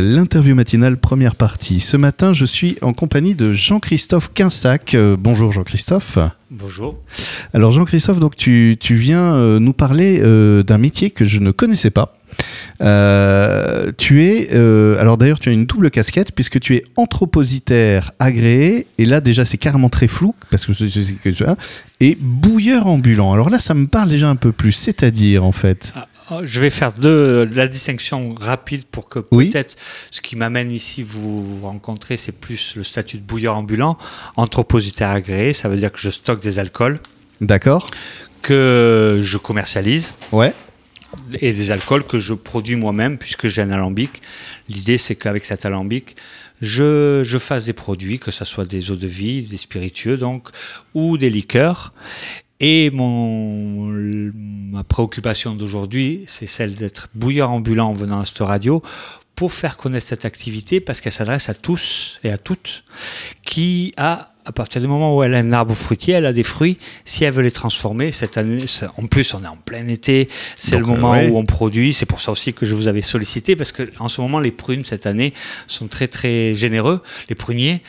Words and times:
l'interview 0.00 0.54
matinale 0.54 0.96
première 0.96 1.34
partie. 1.34 1.80
Ce 1.80 1.96
matin, 1.96 2.32
je 2.32 2.44
suis 2.44 2.76
en 2.82 2.92
compagnie 2.92 3.34
de 3.34 3.52
Jean-Christophe 3.52 4.32
Quinsac. 4.32 4.94
Euh, 4.94 5.16
bonjour 5.18 5.52
Jean-Christophe. 5.52 6.18
Bonjour. 6.50 6.98
Alors 7.52 7.72
Jean-Christophe, 7.72 8.20
donc 8.20 8.36
tu, 8.36 8.76
viens 8.90 9.34
euh, 9.34 9.58
nous 9.58 9.72
parler 9.72 10.20
d'un 10.64 10.78
métier 10.78 11.10
que 11.10 11.24
je 11.24 11.38
ne 11.38 11.50
connaissais 11.50 11.90
pas. 11.90 12.16
tu 13.98 14.24
es, 14.24 14.50
alors 14.98 15.18
d'ailleurs, 15.18 15.40
tu 15.40 15.48
as 15.48 15.52
une 15.52 15.66
double 15.66 15.90
casquette 15.90 16.32
puisque 16.32 16.60
tu 16.60 16.76
es 16.76 16.84
anthropositaire 16.96 18.12
agréé, 18.18 18.86
et 18.98 19.04
là 19.04 19.20
déjà 19.20 19.44
c'est 19.44 19.58
carrément 19.58 19.88
très 19.88 20.08
flou 20.08 20.34
parce 20.50 20.66
que 20.66 20.72
tu 20.72 21.44
as, 21.44 21.56
et 22.00 22.16
bouilleur 22.20 22.86
ambulant. 22.86 23.32
Alors 23.32 23.50
là, 23.50 23.58
ça 23.58 23.74
me 23.74 23.86
parle 23.86 24.08
déjà 24.08 24.28
un 24.28 24.36
peu 24.36 24.52
plus, 24.52 24.72
c'est-à-dire 24.72 25.44
en 25.44 25.52
fait. 25.52 25.92
Ah, 25.96 26.06
je 26.42 26.60
vais 26.60 26.70
faire 26.70 26.92
deux, 26.92 27.44
la 27.44 27.68
distinction 27.68 28.34
rapide 28.34 28.84
pour 28.86 29.08
que 29.08 29.18
peut-être 29.18 29.76
ce 30.10 30.20
qui 30.20 30.36
m'amène 30.36 30.70
ici 30.70 31.02
vous, 31.02 31.60
rencontrer, 31.62 32.16
c'est 32.16 32.32
plus 32.32 32.76
le 32.76 32.84
statut 32.84 33.18
de 33.18 33.22
bouilleur 33.22 33.56
ambulant, 33.56 33.98
anthropositaire 34.36 35.10
agréé, 35.10 35.52
ça 35.52 35.68
veut 35.68 35.76
dire 35.76 35.92
que 35.92 36.00
je 36.00 36.10
stocke 36.10 36.40
des 36.40 36.58
alcools. 36.58 36.98
D'accord. 37.40 37.90
Que 38.42 39.20
je 39.22 39.38
commercialise. 39.38 40.12
Ouais. 40.32 40.54
Et 41.40 41.52
des 41.52 41.70
alcools 41.70 42.04
que 42.04 42.18
je 42.18 42.34
produis 42.34 42.76
moi-même 42.76 43.18
puisque 43.18 43.48
j'ai 43.48 43.62
un 43.62 43.70
alambic. 43.70 44.22
L'idée, 44.68 44.98
c'est 44.98 45.14
qu'avec 45.14 45.44
cet 45.44 45.64
alambic, 45.64 46.16
je, 46.60 47.22
je, 47.24 47.38
fasse 47.38 47.64
des 47.64 47.72
produits, 47.72 48.18
que 48.18 48.30
ce 48.30 48.44
soit 48.44 48.64
des 48.64 48.90
eaux 48.90 48.96
de 48.96 49.06
vie, 49.06 49.42
des 49.42 49.56
spiritueux 49.56 50.16
donc, 50.16 50.48
ou 50.94 51.18
des 51.18 51.30
liqueurs. 51.30 51.92
Et 52.60 52.90
mon, 52.90 53.88
ma 53.90 54.84
préoccupation 54.84 55.54
d'aujourd'hui, 55.54 56.24
c'est 56.26 56.46
celle 56.46 56.74
d'être 56.74 57.08
bouilleur 57.14 57.50
ambulant 57.50 57.90
en 57.90 57.92
venant 57.92 58.20
à 58.20 58.24
cette 58.24 58.38
radio 58.38 58.82
pour 59.34 59.52
faire 59.52 59.76
connaître 59.76 60.06
cette 60.06 60.24
activité 60.24 60.80
parce 60.80 61.00
qu'elle 61.00 61.12
s'adresse 61.12 61.48
à 61.48 61.54
tous 61.54 62.20
et 62.22 62.30
à 62.30 62.38
toutes 62.38 62.84
qui 63.44 63.92
a 63.96 64.33
à 64.46 64.52
partir 64.52 64.80
du 64.80 64.88
moment 64.88 65.16
où 65.16 65.22
elle 65.22 65.34
a 65.34 65.38
un 65.38 65.52
arbre 65.52 65.74
fruitier, 65.74 66.14
elle 66.14 66.26
a 66.26 66.32
des 66.32 66.42
fruits. 66.42 66.76
Si 67.04 67.24
elle 67.24 67.32
veut 67.32 67.42
les 67.42 67.50
transformer, 67.50 68.12
cette 68.12 68.36
année, 68.36 68.64
en 68.98 69.06
plus, 69.06 69.32
on 69.32 69.42
est 69.42 69.48
en 69.48 69.56
plein 69.56 69.88
été, 69.88 70.28
c'est 70.56 70.78
le 70.78 70.84
moment 70.84 71.14
où 71.22 71.38
on 71.38 71.46
produit. 71.46 71.94
C'est 71.94 72.06
pour 72.06 72.20
ça 72.20 72.32
aussi 72.32 72.52
que 72.52 72.66
je 72.66 72.74
vous 72.74 72.86
avais 72.86 73.00
sollicité, 73.00 73.56
parce 73.56 73.72
que 73.72 73.90
en 73.98 74.08
ce 74.08 74.20
moment, 74.20 74.40
les 74.40 74.50
prunes 74.50 74.84
cette 74.84 75.06
année 75.06 75.32
sont 75.66 75.88
très 75.88 76.08
très 76.08 76.54
généreux, 76.54 77.02
les 77.28 77.34
pruniers. 77.34 77.80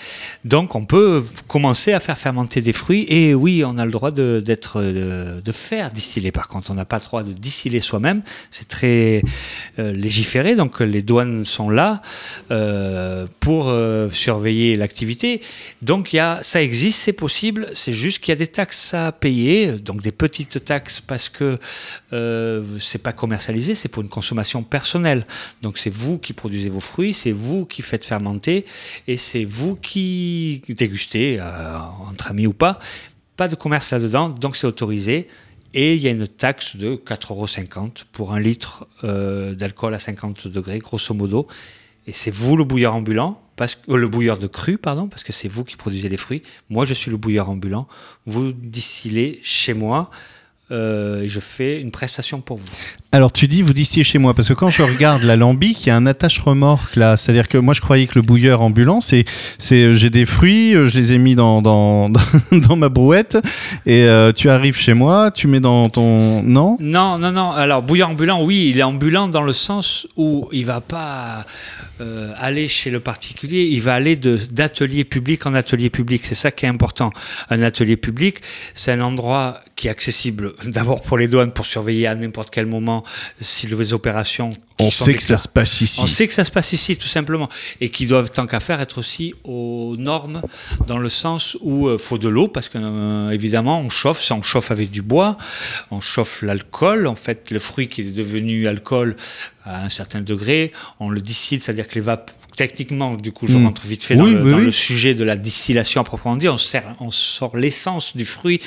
Donc, 0.46 0.76
on 0.76 0.86
peut 0.86 1.26
commencer 1.48 1.92
à 1.92 2.00
faire 2.00 2.18
fermenter 2.18 2.62
des 2.62 2.74
fruits. 2.74 3.06
Et 3.10 3.34
oui, 3.34 3.64
on 3.66 3.78
a 3.78 3.86
le 3.86 3.92
droit 3.92 4.12
de, 4.12 4.42
d'être, 4.44 4.82
de, 4.82 5.52
faire 5.52 5.92
distiller. 5.92 6.32
Par 6.32 6.48
contre, 6.48 6.72
on 6.72 6.76
n'a 6.76 6.86
pas 6.86 7.00
le 7.00 7.04
droit 7.04 7.24
de 7.24 7.34
distiller 7.34 7.80
soi-même. 7.80 8.22
C'est 8.52 8.68
très 8.68 9.22
euh, 9.80 9.92
légiféré. 9.92 10.56
Donc, 10.56 10.80
les 10.80 11.02
douanes 11.02 11.44
sont 11.44 11.70
là 11.70 12.02
euh, 12.52 13.28
pour 13.40 13.68
euh, 13.68 14.10
surveiller 14.10 14.76
l'activité. 14.76 15.42
Donc, 15.82 16.14
il 16.14 16.18
y 16.18 16.20
a 16.20 16.40
ça 16.46 16.62
existe, 16.62 17.00
c'est 17.00 17.14
possible, 17.14 17.72
c'est 17.74 17.92
juste 17.92 18.20
qu'il 18.20 18.32
y 18.32 18.34
a 18.34 18.36
des 18.36 18.46
taxes 18.46 18.94
à 18.94 19.12
payer, 19.12 19.72
donc 19.72 20.04
des 20.04 20.12
petites 20.12 20.64
taxes 20.64 21.02
parce 21.02 21.28
que 21.28 21.58
euh, 22.14 22.64
c'est 22.80 23.02
pas 23.02 23.14
commercialisé, 23.14 23.74
c'est 23.74 23.90
pour 23.90 24.04
une 24.04 24.10
consommation 24.10 24.62
personnelle. 24.62 25.26
Donc 25.64 25.80
c'est 25.80 25.90
vous 25.90 26.20
qui 26.20 26.34
produisez 26.34 26.70
vos 26.70 26.82
fruits, 26.82 27.16
c'est 27.16 27.32
vous 27.32 27.66
qui 27.66 27.82
faites 27.82 28.06
fermenter 28.06 28.68
et 29.08 29.18
c'est 29.18 29.44
vous 29.44 29.76
qui 29.76 30.62
dégustez, 30.70 31.40
euh, 31.40 31.80
entre 32.08 32.30
amis 32.30 32.46
ou 32.46 32.54
pas. 32.54 32.78
Pas 33.38 33.48
de 33.48 33.56
commerce 33.56 33.90
là-dedans, 33.90 34.30
donc 34.30 34.56
c'est 34.56 34.68
autorisé. 34.68 35.28
Et 35.74 35.96
il 35.96 36.02
y 36.04 36.08
a 36.08 36.12
une 36.12 36.28
taxe 36.28 36.76
de 36.76 36.96
4,50 36.96 37.32
euros 37.32 37.90
pour 38.12 38.34
un 38.34 38.40
litre 38.40 38.88
euh, 39.04 39.56
d'alcool 39.56 39.96
à 39.96 40.00
50 40.00 40.48
degrés, 40.48 40.78
grosso 40.78 41.12
modo. 41.16 41.48
Et 42.06 42.14
c'est 42.14 42.30
vous 42.30 42.56
le 42.56 42.64
bouilleur 42.64 42.94
ambulant, 42.94 43.42
euh, 43.62 43.98
le 43.98 44.08
bouilleur 44.08 44.38
de 44.38 44.48
cru, 44.48 44.78
pardon, 44.78 45.08
parce 45.08 45.24
que 45.24 45.34
c'est 45.34 45.48
vous 45.48 45.64
qui 45.64 45.76
produisez 45.76 46.10
les 46.10 46.18
fruits. 46.18 46.44
Moi, 46.70 46.86
je 46.86 46.94
suis 46.94 47.12
le 47.12 47.18
bouilleur 47.18 47.50
ambulant. 47.50 47.88
Vous 48.26 48.52
distillez 48.52 49.40
chez 49.44 49.74
moi. 49.74 50.12
Euh, 50.72 51.22
et 51.22 51.30
je 51.30 51.40
fais 51.40 51.80
une 51.80 51.92
prestation 51.92 52.42
pour 52.42 52.58
vous. 52.58 52.66
Alors 53.16 53.32
tu 53.32 53.48
dis 53.48 53.62
vous 53.62 53.72
distillez 53.72 54.04
chez 54.04 54.18
moi 54.18 54.34
parce 54.34 54.50
que 54.50 54.54
quand 54.54 54.68
je 54.68 54.84
regarde 54.84 55.24
l'alambic, 55.24 55.86
il 55.86 55.88
y 55.88 55.90
a 55.90 55.96
un 55.96 56.06
attache 56.06 56.38
remorque 56.42 56.98
là, 56.98 57.16
c'est-à-dire 57.16 57.48
que 57.48 57.58
moi 57.58 57.74
je 57.74 57.80
croyais 57.80 58.08
que 58.08 58.16
le 58.16 58.22
bouilleur 58.22 58.60
ambulant 58.60 59.00
c'est 59.00 59.24
c'est 59.58 59.96
j'ai 59.96 60.10
des 60.10 60.26
fruits, 60.26 60.76
euh, 60.76 60.90
je 60.90 60.98
les 60.98 61.14
ai 61.14 61.18
mis 61.18 61.34
dans 61.34 61.62
dans, 61.62 62.10
dans 62.52 62.76
ma 62.76 62.90
brouette 62.90 63.38
et 63.86 64.04
euh, 64.04 64.34
tu 64.34 64.50
arrives 64.50 64.76
chez 64.76 64.94
moi, 64.94 65.32
tu 65.32 65.48
mets 65.48 65.62
dans 65.62 65.88
ton 65.88 66.44
non? 66.44 66.76
Non 66.82 67.18
non 67.18 67.32
non. 67.32 67.52
Alors 67.52 67.84
bouilleur 67.84 68.10
ambulant, 68.10 68.44
oui, 68.44 68.72
il 68.72 68.80
est 68.80 68.84
ambulant 68.84 69.30
dans 69.30 69.44
le 69.44 69.54
sens 69.54 70.08
où 70.18 70.50
il 70.52 70.66
va 70.66 70.82
pas 70.82 71.46
euh, 72.02 72.34
aller 72.38 72.68
chez 72.68 72.90
le 72.90 73.00
particulier, 73.00 73.62
il 73.72 73.82
va 73.82 73.94
aller 73.94 74.18
de 74.18 74.38
d'atelier 74.52 75.06
public 75.06 75.46
en 75.46 75.54
atelier 75.54 75.90
public. 75.90 76.26
C'est 76.26 76.36
ça 76.36 76.52
qui 76.52 76.66
est 76.66 76.70
important. 76.70 77.12
Un 77.50 77.62
atelier 77.62 77.96
public, 77.96 78.42
c'est 78.74 78.92
un 78.92 79.00
endroit 79.00 79.62
qui 79.78 79.88
est 79.88 79.92
accessible 79.92 80.52
d'abord 80.66 81.02
pour 81.02 81.18
les 81.18 81.30
douanes 81.30 81.54
pour 81.54 81.66
surveiller 81.66 82.08
à 82.08 82.16
n'importe 82.16 82.50
quel 82.52 82.66
moment 82.66 83.05
si 83.42 83.68
les 83.68 83.94
opérations. 83.94 84.52
On 84.80 84.92
sait 84.92 85.14
que 85.14 85.24
ça 85.24 85.38
se 85.38 85.48
passe 85.48 85.82
ici. 85.82 86.02
On 86.02 86.08
sait 86.08 86.28
que 86.28 86.34
ça 86.34 86.46
se 86.46 86.52
passe 86.52 86.74
ici, 86.74 86.98
tout 86.98 87.08
simplement. 87.08 87.50
Et 87.82 87.90
qui 87.90 88.08
doivent, 88.08 88.30
tant 88.30 88.48
qu'à 88.48 88.60
faire, 88.60 88.82
être 88.82 88.98
aussi 88.98 89.34
aux 89.44 89.96
normes, 89.98 90.42
dans 90.88 90.98
le 90.98 91.10
sens 91.10 91.58
où 91.62 91.88
il 91.90 91.94
euh, 91.94 91.98
faut 91.98 92.18
de 92.18 92.28
l'eau, 92.28 92.48
parce 92.48 92.70
que, 92.70 92.78
euh, 92.78 93.30
évidemment, 93.30 93.80
on 93.80 93.90
chauffe, 93.90 94.32
on 94.32 94.42
chauffe 94.42 94.72
avec 94.72 94.92
du 94.92 95.02
bois, 95.02 95.38
on 95.92 96.02
chauffe 96.02 96.42
l'alcool. 96.42 97.08
En 97.08 97.16
fait, 97.16 97.52
le 97.52 97.60
fruit 97.60 97.88
qui 97.88 98.02
est 98.02 98.12
devenu 98.12 98.68
alcool 98.68 99.16
à 99.66 99.84
un 99.84 99.90
certain 99.90 100.22
degré, 100.22 100.72
on 101.00 101.10
le 101.10 101.22
distille, 101.22 101.60
c'est-à-dire 101.60 101.88
que 101.88 101.96
les 101.96 102.02
vapeurs 102.02 102.36
techniquement, 102.56 103.16
du 103.16 103.32
coup, 103.32 103.48
je 103.48 103.58
hmm. 103.58 103.66
rentre 103.66 103.86
vite 103.86 104.04
fait 104.04 104.16
dans, 104.16 104.26
le, 104.26 104.72
sujet 104.72 105.14
de 105.14 105.24
la 105.24 105.36
distillation 105.36 106.02
à 106.02 106.04
proprement 106.04 106.38
dit. 106.38 106.50
On, 106.50 106.58
on 107.00 107.12
sort 107.12 107.58
l'essence 107.58 108.16
du 108.16 108.26
fruit, 108.26 108.62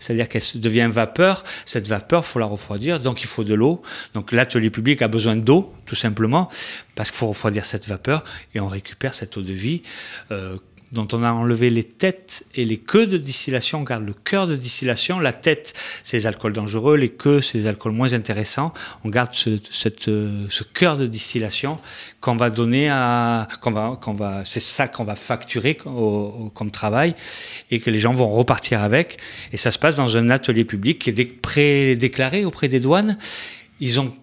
c'est-à-dire 0.00 0.28
qu'elle 0.28 0.42
devient 0.54 0.88
vapeur. 0.90 1.44
Cette 1.66 1.88
vapeur, 1.88 2.24
faut 2.24 2.38
la 2.38 2.46
refroidir, 2.46 3.00
donc 3.00 3.22
il 3.22 3.26
faut 3.26 3.44
de 3.44 3.54
l'eau. 3.54 3.82
Donc 4.14 4.32
l'atelier 4.32 4.70
public 4.70 5.02
a 5.02 5.08
besoin 5.08 5.36
d'eau, 5.36 5.72
tout 5.86 5.94
simplement, 5.94 6.48
parce 6.94 7.10
qu'il 7.10 7.18
faut 7.18 7.28
refroidir 7.28 7.64
cette 7.64 7.86
vapeur 7.86 8.24
et 8.54 8.60
on 8.60 8.68
récupère 8.68 9.14
cette 9.14 9.36
eau 9.36 9.42
de 9.42 9.52
vie. 9.52 9.82
Euh, 10.30 10.56
dont 10.94 11.08
on 11.12 11.24
a 11.24 11.32
enlevé 11.32 11.70
les 11.70 11.82
têtes 11.82 12.46
et 12.54 12.64
les 12.64 12.76
queues 12.76 13.06
de 13.06 13.18
distillation. 13.18 13.80
On 13.80 13.82
garde 13.82 14.06
le 14.06 14.12
cœur 14.12 14.46
de 14.46 14.54
distillation. 14.54 15.18
La 15.18 15.32
tête, 15.32 15.74
c'est 16.04 16.16
les 16.16 16.26
alcools 16.26 16.52
dangereux. 16.52 16.96
Les 16.96 17.08
queues, 17.08 17.40
c'est 17.40 17.58
les 17.58 17.66
alcools 17.66 17.92
moins 17.92 18.12
intéressants. 18.12 18.72
On 19.04 19.08
garde 19.08 19.34
ce, 19.34 20.62
cœur 20.72 20.96
de 20.96 21.06
distillation 21.06 21.78
qu'on 22.20 22.36
va 22.36 22.50
donner 22.50 22.88
à, 22.88 23.48
qu'on 23.60 23.72
va, 23.72 23.98
qu'on 24.00 24.14
va, 24.14 24.44
c'est 24.44 24.62
ça 24.62 24.86
qu'on 24.86 25.04
va 25.04 25.16
facturer 25.16 25.74
comme 25.74 26.70
travail 26.70 27.16
et 27.72 27.80
que 27.80 27.90
les 27.90 27.98
gens 27.98 28.12
vont 28.12 28.30
repartir 28.30 28.80
avec. 28.80 29.18
Et 29.52 29.56
ça 29.56 29.72
se 29.72 29.80
passe 29.80 29.96
dans 29.96 30.16
un 30.16 30.30
atelier 30.30 30.64
public 30.64 31.00
qui 31.00 31.10
est 31.10 31.24
pré-déclaré 31.24 32.44
auprès 32.44 32.68
des 32.68 32.78
douanes. 32.78 33.18
Ils 33.80 33.98
ont 33.98 34.14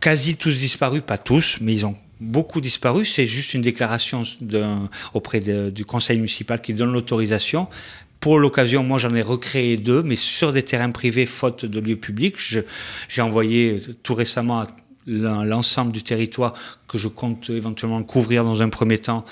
quasi 0.00 0.36
tous 0.36 0.58
disparu, 0.58 1.00
pas 1.00 1.18
tous, 1.18 1.58
mais 1.62 1.72
ils 1.72 1.86
ont 1.86 1.96
beaucoup 2.20 2.60
disparu. 2.60 3.04
C'est 3.04 3.26
juste 3.26 3.54
une 3.54 3.62
déclaration 3.62 4.22
auprès 5.14 5.40
du 5.40 5.84
conseil 5.84 6.16
municipal 6.16 6.60
qui 6.60 6.74
donne 6.74 6.92
l'autorisation. 6.92 7.68
Pour 8.20 8.40
l'occasion, 8.40 8.82
moi, 8.82 8.98
j'en 8.98 9.14
ai 9.14 9.22
recréé 9.22 9.76
deux, 9.76 10.02
mais 10.02 10.16
sur 10.16 10.52
des 10.52 10.62
terrains 10.62 10.90
privés, 10.90 11.26
faute 11.26 11.64
de 11.64 11.78
lieux 11.80 11.96
publics. 11.96 12.36
J'ai 13.08 13.22
envoyé 13.22 13.80
tout 14.02 14.14
récemment 14.14 14.60
à 14.60 14.66
l'ensemble 15.06 15.92
du 15.92 16.02
territoire 16.02 16.54
que 16.88 16.98
je 16.98 17.08
compte 17.08 17.48
éventuellement 17.50 18.02
couvrir 18.02 18.44
dans 18.44 18.60
un 18.60 18.68
premier 18.68 18.98
temps 18.98 19.24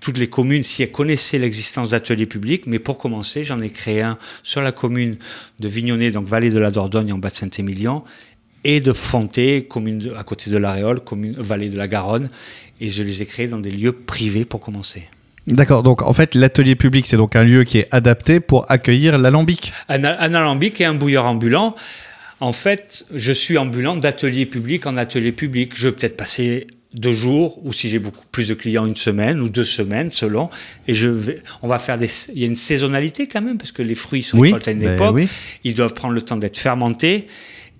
toutes 0.00 0.18
les 0.18 0.28
communes 0.28 0.64
si 0.64 0.82
elles 0.82 0.90
connaissaient 0.90 1.38
l'existence 1.38 1.90
d'ateliers 1.90 2.26
publics. 2.26 2.66
Mais 2.66 2.78
pour 2.78 2.98
commencer, 2.98 3.44
j'en 3.44 3.60
ai 3.60 3.70
créé 3.70 4.02
un 4.02 4.18
sur 4.42 4.60
la 4.60 4.72
commune 4.72 5.16
de 5.60 5.68
Vignonnet, 5.68 6.10
donc 6.10 6.26
vallée 6.26 6.50
de 6.50 6.58
la 6.58 6.70
Dordogne 6.70 7.12
en 7.12 7.18
bas 7.18 7.30
de 7.30 7.36
Saint-Émilion, 7.36 8.04
et 8.64 8.80
de 8.80 8.92
Fonté, 8.92 9.64
commune 9.64 10.12
à 10.16 10.24
côté 10.24 10.50
de 10.50 10.56
l'Aréole, 10.58 11.00
commune 11.00 11.34
vallée 11.38 11.68
de 11.68 11.76
la 11.76 11.88
Garonne. 11.88 12.30
Et 12.80 12.88
je 12.88 13.02
les 13.02 13.22
ai 13.22 13.26
créés 13.26 13.46
dans 13.46 13.58
des 13.58 13.70
lieux 13.70 13.92
privés 13.92 14.44
pour 14.44 14.60
commencer. 14.60 15.04
D'accord, 15.46 15.82
donc 15.82 16.02
en 16.02 16.12
fait 16.12 16.36
l'atelier 16.36 16.76
public 16.76 17.04
c'est 17.06 17.16
donc 17.16 17.34
un 17.34 17.42
lieu 17.42 17.64
qui 17.64 17.78
est 17.78 17.88
adapté 17.90 18.38
pour 18.38 18.70
accueillir 18.70 19.18
l'alambic. 19.18 19.72
Un, 19.88 20.04
un 20.04 20.34
alambic 20.34 20.80
et 20.80 20.84
un 20.84 20.94
bouilleur 20.94 21.26
ambulant. 21.26 21.74
En 22.38 22.52
fait, 22.52 23.04
je 23.14 23.32
suis 23.32 23.58
ambulant 23.58 23.96
d'atelier 23.96 24.46
public 24.46 24.86
en 24.86 24.96
atelier 24.96 25.32
public. 25.32 25.72
Je 25.76 25.88
vais 25.88 25.94
peut-être 25.94 26.16
passer 26.16 26.66
deux 26.94 27.14
jours 27.14 27.64
ou 27.64 27.72
si 27.72 27.88
j'ai 27.88 27.98
beaucoup 27.98 28.24
plus 28.30 28.48
de 28.48 28.54
clients 28.54 28.86
une 28.86 28.96
semaine 28.96 29.40
ou 29.40 29.48
deux 29.48 29.64
semaines 29.64 30.10
selon 30.10 30.50
et 30.86 30.94
je 30.94 31.08
vais 31.08 31.38
on 31.62 31.68
va 31.68 31.78
faire 31.78 31.98
des 31.98 32.10
il 32.34 32.40
y 32.40 32.44
a 32.44 32.46
une 32.46 32.56
saisonnalité 32.56 33.26
quand 33.26 33.40
même 33.40 33.56
parce 33.56 33.72
que 33.72 33.82
les 33.82 33.94
fruits 33.94 34.22
sont 34.22 34.38
récoltés 34.38 34.70
à 34.70 34.72
une 34.74 34.80
ben 34.80 34.94
époque 34.94 35.22
ils 35.64 35.74
doivent 35.74 35.94
prendre 35.94 36.12
le 36.12 36.20
temps 36.20 36.36
d'être 36.36 36.58
fermentés 36.58 37.28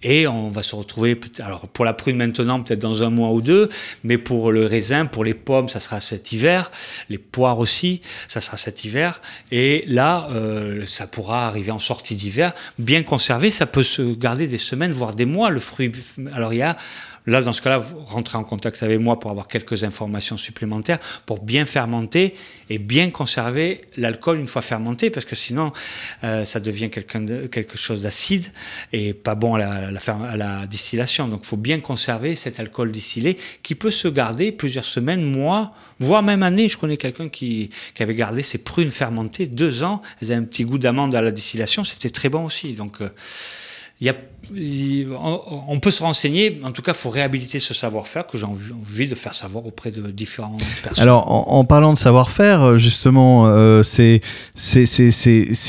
Et 0.02 0.26
on 0.26 0.48
va 0.48 0.62
se 0.62 0.74
retrouver, 0.74 1.18
alors 1.40 1.68
pour 1.68 1.84
la 1.84 1.94
prune 1.94 2.16
maintenant, 2.16 2.60
peut-être 2.60 2.80
dans 2.80 3.02
un 3.02 3.10
mois 3.10 3.30
ou 3.30 3.40
deux, 3.40 3.68
mais 4.02 4.18
pour 4.18 4.50
le 4.50 4.66
raisin, 4.66 5.06
pour 5.06 5.24
les 5.24 5.34
pommes, 5.34 5.68
ça 5.68 5.80
sera 5.80 6.00
cet 6.00 6.32
hiver, 6.32 6.70
les 7.08 7.18
poires 7.18 7.58
aussi, 7.58 8.02
ça 8.28 8.40
sera 8.40 8.56
cet 8.56 8.84
hiver. 8.84 9.20
Et 9.50 9.84
là, 9.86 10.26
euh, 10.32 10.84
ça 10.86 11.06
pourra 11.06 11.46
arriver 11.46 11.70
en 11.70 11.78
sortie 11.78 12.16
d'hiver, 12.16 12.52
bien 12.78 13.02
conservé, 13.02 13.50
ça 13.50 13.66
peut 13.66 13.84
se 13.84 14.14
garder 14.14 14.48
des 14.48 14.58
semaines, 14.58 14.92
voire 14.92 15.14
des 15.14 15.26
mois, 15.26 15.50
le 15.50 15.60
fruit. 15.60 15.92
Alors 16.34 16.52
il 16.52 16.58
y 16.58 16.62
a 16.62 16.76
Là, 17.26 17.40
dans 17.40 17.52
ce 17.52 17.62
cas-là, 17.62 17.82
rentrez 18.06 18.36
en 18.36 18.44
contact 18.44 18.82
avec 18.82 18.98
moi 18.98 19.20
pour 19.20 19.30
avoir 19.30 19.46
quelques 19.46 19.84
informations 19.84 20.36
supplémentaires, 20.36 20.98
pour 21.24 21.42
bien 21.42 21.66
fermenter 21.66 22.34
et 22.68 22.78
bien 22.78 23.10
conserver 23.10 23.82
l'alcool 23.96 24.40
une 24.40 24.48
fois 24.48 24.62
fermenté, 24.62 25.10
parce 25.10 25.24
que 25.24 25.36
sinon, 25.36 25.72
euh, 26.24 26.44
ça 26.44 26.58
devient 26.58 26.88
de, 26.88 27.46
quelque 27.46 27.78
chose 27.78 28.02
d'acide 28.02 28.46
et 28.92 29.14
pas 29.14 29.34
bon 29.34 29.54
à 29.54 29.58
la, 29.58 29.90
à 30.30 30.36
la 30.36 30.66
distillation. 30.66 31.28
Donc, 31.28 31.40
il 31.44 31.46
faut 31.46 31.56
bien 31.56 31.80
conserver 31.80 32.34
cet 32.34 32.58
alcool 32.58 32.90
distillé 32.90 33.38
qui 33.62 33.74
peut 33.74 33.90
se 33.90 34.08
garder 34.08 34.50
plusieurs 34.50 34.84
semaines, 34.84 35.22
mois, 35.22 35.74
voire 36.00 36.22
même 36.22 36.42
années. 36.42 36.68
Je 36.68 36.76
connais 36.76 36.96
quelqu'un 36.96 37.28
qui, 37.28 37.70
qui, 37.94 38.02
avait 38.02 38.14
gardé 38.14 38.42
ses 38.42 38.58
prunes 38.58 38.90
fermentées 38.90 39.46
deux 39.46 39.84
ans. 39.84 40.02
Elles 40.20 40.32
avaient 40.32 40.40
un 40.40 40.44
petit 40.44 40.64
goût 40.64 40.78
d'amande 40.78 41.14
à 41.14 41.22
la 41.22 41.30
distillation. 41.30 41.84
C'était 41.84 42.10
très 42.10 42.28
bon 42.28 42.44
aussi. 42.44 42.72
Donc, 42.72 43.00
euh, 43.00 43.08
y 44.06 44.08
a 44.08 44.16
on 45.24 45.78
peut 45.80 45.90
se 45.90 46.02
renseigner, 46.02 46.60
en 46.64 46.72
tout 46.72 46.82
cas, 46.82 46.92
il 46.92 46.98
faut 46.98 47.10
réhabiliter 47.10 47.60
ce 47.60 47.74
savoir-faire 47.74 48.26
que 48.26 48.36
j'ai 48.36 48.44
envie 48.44 49.06
de 49.06 49.14
faire 49.14 49.34
savoir 49.34 49.64
auprès 49.66 49.90
de 49.90 50.10
différentes 50.10 50.62
personnes. 50.82 51.02
Alors, 51.02 51.30
en, 51.52 51.64
parlant 51.64 51.92
de 51.92 51.98
savoir-faire, 51.98 52.62
euh, 52.62 52.78
justement, 52.78 53.46
euh, 53.46 53.82
c'est 53.84 54.20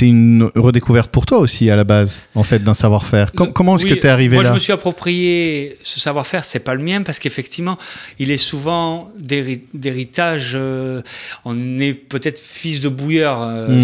une 0.01 0.49
redécouverte 0.55 1.11
pour 1.11 1.25
toi 1.25 1.37
aussi, 1.37 1.69
à 1.69 1.75
la 1.75 1.83
base, 1.83 2.19
en 2.35 2.43
fait, 2.43 2.59
d'un 2.59 2.73
savoir-faire. 2.73 3.31
comment 3.33 3.75
est-ce 3.75 3.85
que 3.85 3.93
tu 3.93 4.07
es 4.07 4.09
arrivé 4.09 4.37
là 4.37 4.41
Moi, 4.41 4.49
je 4.49 4.55
me 4.55 4.59
suis 4.59 4.73
approprié 4.73 5.77
ce 5.83 5.99
savoir-faire, 5.99 6.43
c'est 6.43 6.59
pas 6.59 6.73
le 6.73 6.83
mien, 6.83 7.03
parce 7.03 7.19
qu'effectivement, 7.19 7.77
il 8.17 8.31
est 8.31 8.37
souvent 8.37 9.11
d'héritage. 9.19 10.53
Euh, 10.55 11.01
on 11.45 11.79
est 11.79 11.93
peut-être 11.93 12.39
fils 12.39 12.79
de 12.79 12.89
bouilleur. 12.89 13.39
Hmm. 13.69 13.83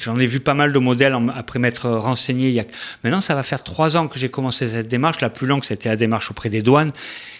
J'en 0.00 0.16
ai 0.16 0.26
vu 0.26 0.40
pas 0.40 0.54
mal 0.54 0.72
de 0.72 0.78
modèles 0.78 1.16
après 1.34 1.58
m'être 1.58 1.88
renseigné. 1.90 2.48
Il 2.48 2.54
y 2.54 2.60
a... 2.60 2.64
Maintenant, 3.02 3.20
ça 3.20 3.34
va 3.34 3.42
faire 3.42 3.64
trois 3.64 3.87
ans 3.96 4.08
que 4.08 4.18
j'ai 4.18 4.28
commencé 4.28 4.68
cette 4.68 4.88
démarche. 4.88 5.20
La 5.20 5.30
plus 5.30 5.46
longue, 5.46 5.64
c'était 5.64 5.88
la 5.88 5.96
démarche 5.96 6.30
auprès 6.30 6.48
des 6.48 6.62
douanes, 6.62 6.92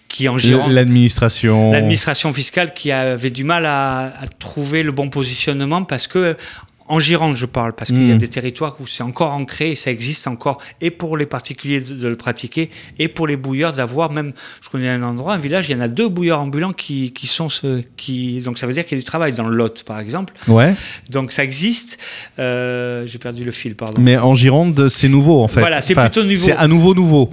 qui 0.09 0.29
en 0.29 0.39
gérant 0.39 0.69
l'administration, 0.69 1.73
l'administration 1.73 2.33
fiscale, 2.33 2.75
qui 2.75 2.91
avait 2.93 3.31
du 3.31 3.45
mal 3.45 3.67
à, 3.67 4.07
à, 4.21 4.27
trouver 4.39 4.83
le 4.83 4.93
bon 4.93 5.11
positionnement 5.11 5.85
parce 5.85 6.07
que 6.07 6.37
en 6.89 7.01
Gironde, 7.01 7.37
je 7.37 7.47
parle, 7.47 7.73
parce 7.75 7.91
qu'il 7.91 8.09
y 8.09 8.11
a 8.11 8.15
hmm. 8.15 8.19
des 8.19 8.29
territoires 8.29 8.77
où 8.81 8.87
c'est 8.87 9.03
encore 9.03 9.33
ancré 9.33 9.73
et 9.73 9.77
ça 9.77 9.91
existe 9.91 10.27
encore, 10.27 10.59
et 10.81 10.91
pour 10.91 11.17
les 11.17 11.27
particuliers 11.27 11.81
de, 11.81 12.09
le 12.09 12.17
pratiquer, 12.17 12.71
et 12.99 13.09
pour 13.09 13.27
les 13.27 13.37
bouilleurs 13.37 13.73
d'avoir 13.73 14.11
même, 14.11 14.33
je 14.63 14.71
connais 14.71 14.89
un 14.89 15.03
endroit, 15.03 15.35
un 15.35 15.39
village, 15.39 15.69
il 15.69 15.73
y 15.73 15.75
en 15.75 15.81
a 15.81 15.89
deux 15.89 16.09
bouilleurs 16.09 16.41
ambulants 16.41 16.73
qui, 16.73 17.13
qui 17.13 17.27
sont 17.27 17.49
ceux 17.49 17.85
qui, 17.97 18.41
donc 18.41 18.59
ça 18.59 18.67
veut 18.67 18.73
dire 18.73 18.85
qu'il 18.85 18.97
y 18.97 19.01
a 19.01 19.03
du 19.03 19.05
travail 19.05 19.33
dans 19.33 19.47
le 19.47 19.57
Lot, 19.57 19.85
par 19.85 20.01
exemple. 20.01 20.35
Ouais. 20.47 20.75
Donc 21.11 21.33
ça 21.33 21.45
existe. 21.45 21.99
Euh, 22.39 23.07
J'ai 23.07 23.19
perdu 23.19 23.45
le 23.45 23.51
fil, 23.51 23.75
pardon. 23.75 24.01
Mais 24.01 24.17
en 24.17 24.35
Gironde, 24.35 24.89
c'est 24.89 25.09
nouveau 25.09 25.43
en 25.43 25.49
fait. 25.49 25.61
Voilà, 25.61 25.83
c'est 25.83 25.95
plutôt 25.95 26.23
nouveau. 26.23 26.47
C'est 26.47 26.57
à 26.57 26.69
nouveau 26.69 26.95
nouveau. 26.95 27.31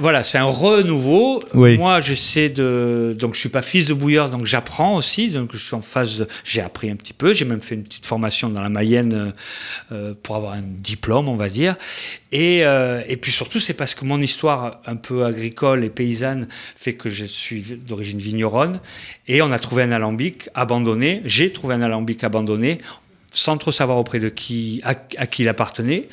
Voilà, 0.00 0.22
c'est 0.22 0.38
un 0.38 0.44
renouveau. 0.44 1.42
Oui. 1.54 1.78
Moi, 1.78 2.00
j'essaie 2.00 2.48
de, 2.48 3.14
donc 3.18 3.34
je 3.34 3.40
suis 3.40 3.48
pas 3.48 3.62
fils 3.62 3.86
de 3.86 3.94
bouilleur, 3.94 4.30
donc 4.30 4.46
j'apprends 4.46 4.96
aussi, 4.96 5.28
donc 5.28 5.50
je 5.52 5.58
suis 5.58 5.74
en 5.74 5.80
phase, 5.80 6.26
j'ai 6.44 6.60
appris 6.60 6.90
un 6.90 6.96
petit 6.96 7.12
peu, 7.12 7.34
j'ai 7.34 7.44
même 7.44 7.60
fait 7.60 7.74
une 7.74 7.84
petite 7.84 8.06
formation 8.06 8.48
dans 8.48 8.62
la 8.62 8.68
maille 8.68 8.87
euh, 8.96 9.30
euh, 9.92 10.14
pour 10.22 10.36
avoir 10.36 10.52
un 10.52 10.62
diplôme, 10.62 11.28
on 11.28 11.36
va 11.36 11.48
dire. 11.48 11.76
Et, 12.32 12.64
euh, 12.64 13.02
et 13.06 13.16
puis 13.16 13.32
surtout, 13.32 13.60
c'est 13.60 13.74
parce 13.74 13.94
que 13.94 14.04
mon 14.04 14.20
histoire 14.20 14.80
un 14.86 14.96
peu 14.96 15.24
agricole 15.24 15.84
et 15.84 15.90
paysanne 15.90 16.48
fait 16.76 16.94
que 16.94 17.08
je 17.08 17.24
suis 17.24 17.62
d'origine 17.86 18.18
vigneronne. 18.18 18.80
Et 19.26 19.42
on 19.42 19.52
a 19.52 19.58
trouvé 19.58 19.82
un 19.82 19.92
alambic 19.92 20.48
abandonné. 20.54 21.22
J'ai 21.24 21.52
trouvé 21.52 21.74
un 21.74 21.82
alambic 21.82 22.24
abandonné 22.24 22.80
sans 23.32 23.58
trop 23.58 23.72
savoir 23.72 23.98
auprès 23.98 24.20
de 24.20 24.28
qui, 24.28 24.80
à 24.84 24.94
qui 24.94 25.42
il 25.42 25.48
appartenait. 25.48 26.08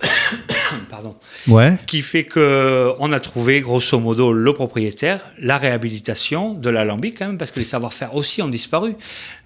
Pardon. 0.90 1.16
Ouais. 1.48 1.76
Qui 1.86 2.02
fait 2.02 2.24
que 2.24 2.92
on 2.98 3.12
a 3.12 3.20
trouvé 3.20 3.60
grosso 3.60 3.98
modo 3.98 4.32
le 4.32 4.52
propriétaire, 4.52 5.24
la 5.38 5.58
réhabilitation 5.58 6.54
de 6.54 6.70
l'alambic 6.70 7.18
quand 7.18 7.26
même, 7.26 7.38
parce 7.38 7.50
que 7.50 7.60
les 7.60 7.66
savoir-faire 7.66 8.14
aussi 8.14 8.42
ont 8.42 8.48
disparu. 8.48 8.96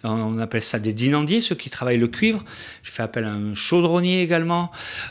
On 0.02 0.38
appelle 0.38 0.62
ça 0.62 0.78
des 0.78 0.92
dinandiers, 0.92 1.40
ceux 1.40 1.54
qui 1.54 1.70
travaillent 1.70 1.98
le 1.98 2.08
cuivre. 2.08 2.44
Je 2.82 2.90
fais 2.90 3.02
appel 3.02 3.24
à 3.24 3.32
un 3.32 3.54
chaudronnier 3.54 4.22
également, 4.22 4.70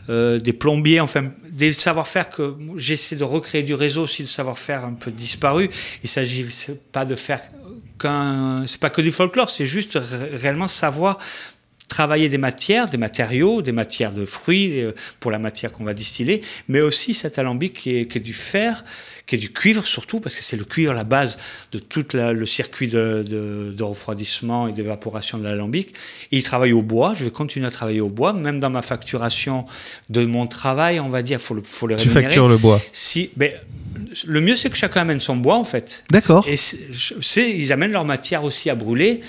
euh, 0.09 0.39
des 0.39 0.53
plombiers, 0.53 0.99
enfin 0.99 1.31
des 1.49 1.73
savoir-faire 1.73 2.29
que 2.29 2.55
j'essaie 2.77 3.15
de 3.15 3.23
recréer 3.23 3.63
du 3.63 3.73
réseau 3.73 4.03
aussi 4.03 4.23
de 4.23 4.27
savoir-faire 4.27 4.85
un 4.85 4.93
peu 4.93 5.11
disparu. 5.11 5.69
Il 6.03 6.09
s'agit 6.09 6.45
pas 6.91 7.05
de 7.05 7.15
faire 7.15 7.41
qu'un, 7.99 8.63
c'est 8.67 8.79
pas 8.79 8.89
que 8.89 9.01
du 9.01 9.11
folklore, 9.11 9.49
c'est 9.49 9.65
juste 9.65 9.99
réellement 10.31 10.67
savoir 10.67 11.19
travailler 11.89 12.29
des 12.29 12.37
matières, 12.37 12.87
des 12.87 12.97
matériaux, 12.97 13.61
des 13.61 13.73
matières 13.73 14.13
de 14.13 14.23
fruits 14.23 14.81
euh, 14.81 14.93
pour 15.19 15.31
la 15.31 15.39
matière 15.39 15.73
qu'on 15.73 15.83
va 15.83 15.93
distiller, 15.93 16.41
mais 16.69 16.79
aussi 16.79 17.13
cet 17.13 17.37
alambic 17.37 17.73
qui 17.73 17.97
est, 17.97 18.19
du 18.19 18.33
fer, 18.33 18.85
qui 19.25 19.35
est 19.35 19.37
du 19.39 19.51
cuivre 19.51 19.85
surtout, 19.85 20.19
parce 20.21 20.35
que 20.35 20.43
c'est 20.43 20.55
le 20.55 20.63
cuivre 20.63 20.93
la 20.93 21.03
base 21.03 21.37
de 21.71 21.79
tout 21.79 22.05
le 22.13 22.45
circuit 22.45 22.87
de, 22.87 23.75
refroidissement 23.81 24.67
et 24.67 24.71
d'évaporation 24.71 25.39
de 25.39 25.43
l'alambic. 25.43 25.89
Et 26.31 26.37
il 26.37 26.43
travaille 26.43 26.73
au 26.73 26.83
bois, 26.83 27.13
je 27.15 27.25
vais 27.25 27.31
continuer 27.31 27.67
à 27.67 27.71
travailler 27.71 28.01
au 28.01 28.09
bois, 28.09 28.31
même 28.31 28.59
dans 28.59 28.69
ma 28.69 28.83
facturation 28.83 29.65
de 30.09 30.23
mon 30.25 30.47
travail, 30.47 30.99
on 30.99 31.09
va 31.09 31.21
dire, 31.23 31.39
il 31.39 31.43
faut 31.43 31.55
le, 31.55 31.63
faut 31.63 31.87
le 31.87 31.95
rémunérer. 31.95 32.21
Tu 32.21 32.25
factures 32.25 32.47
le 32.47 32.57
bois 32.57 32.81
si, 32.91 33.31
ben, 33.35 33.51
Le 34.25 34.41
mieux, 34.41 34.55
c'est 34.55 34.69
que 34.69 34.77
chacun 34.77 35.01
amène 35.01 35.19
son 35.19 35.35
bois, 35.35 35.55
en 35.55 35.63
fait. 35.63 36.03
D'accord. 36.11 36.47
Et 36.47 36.55
ils 37.37 37.73
amènent 37.73 37.91
leur 37.91 38.05
matière 38.05 38.43
aussi 38.43 38.69
à 38.69 38.75
brûler. 38.75 39.21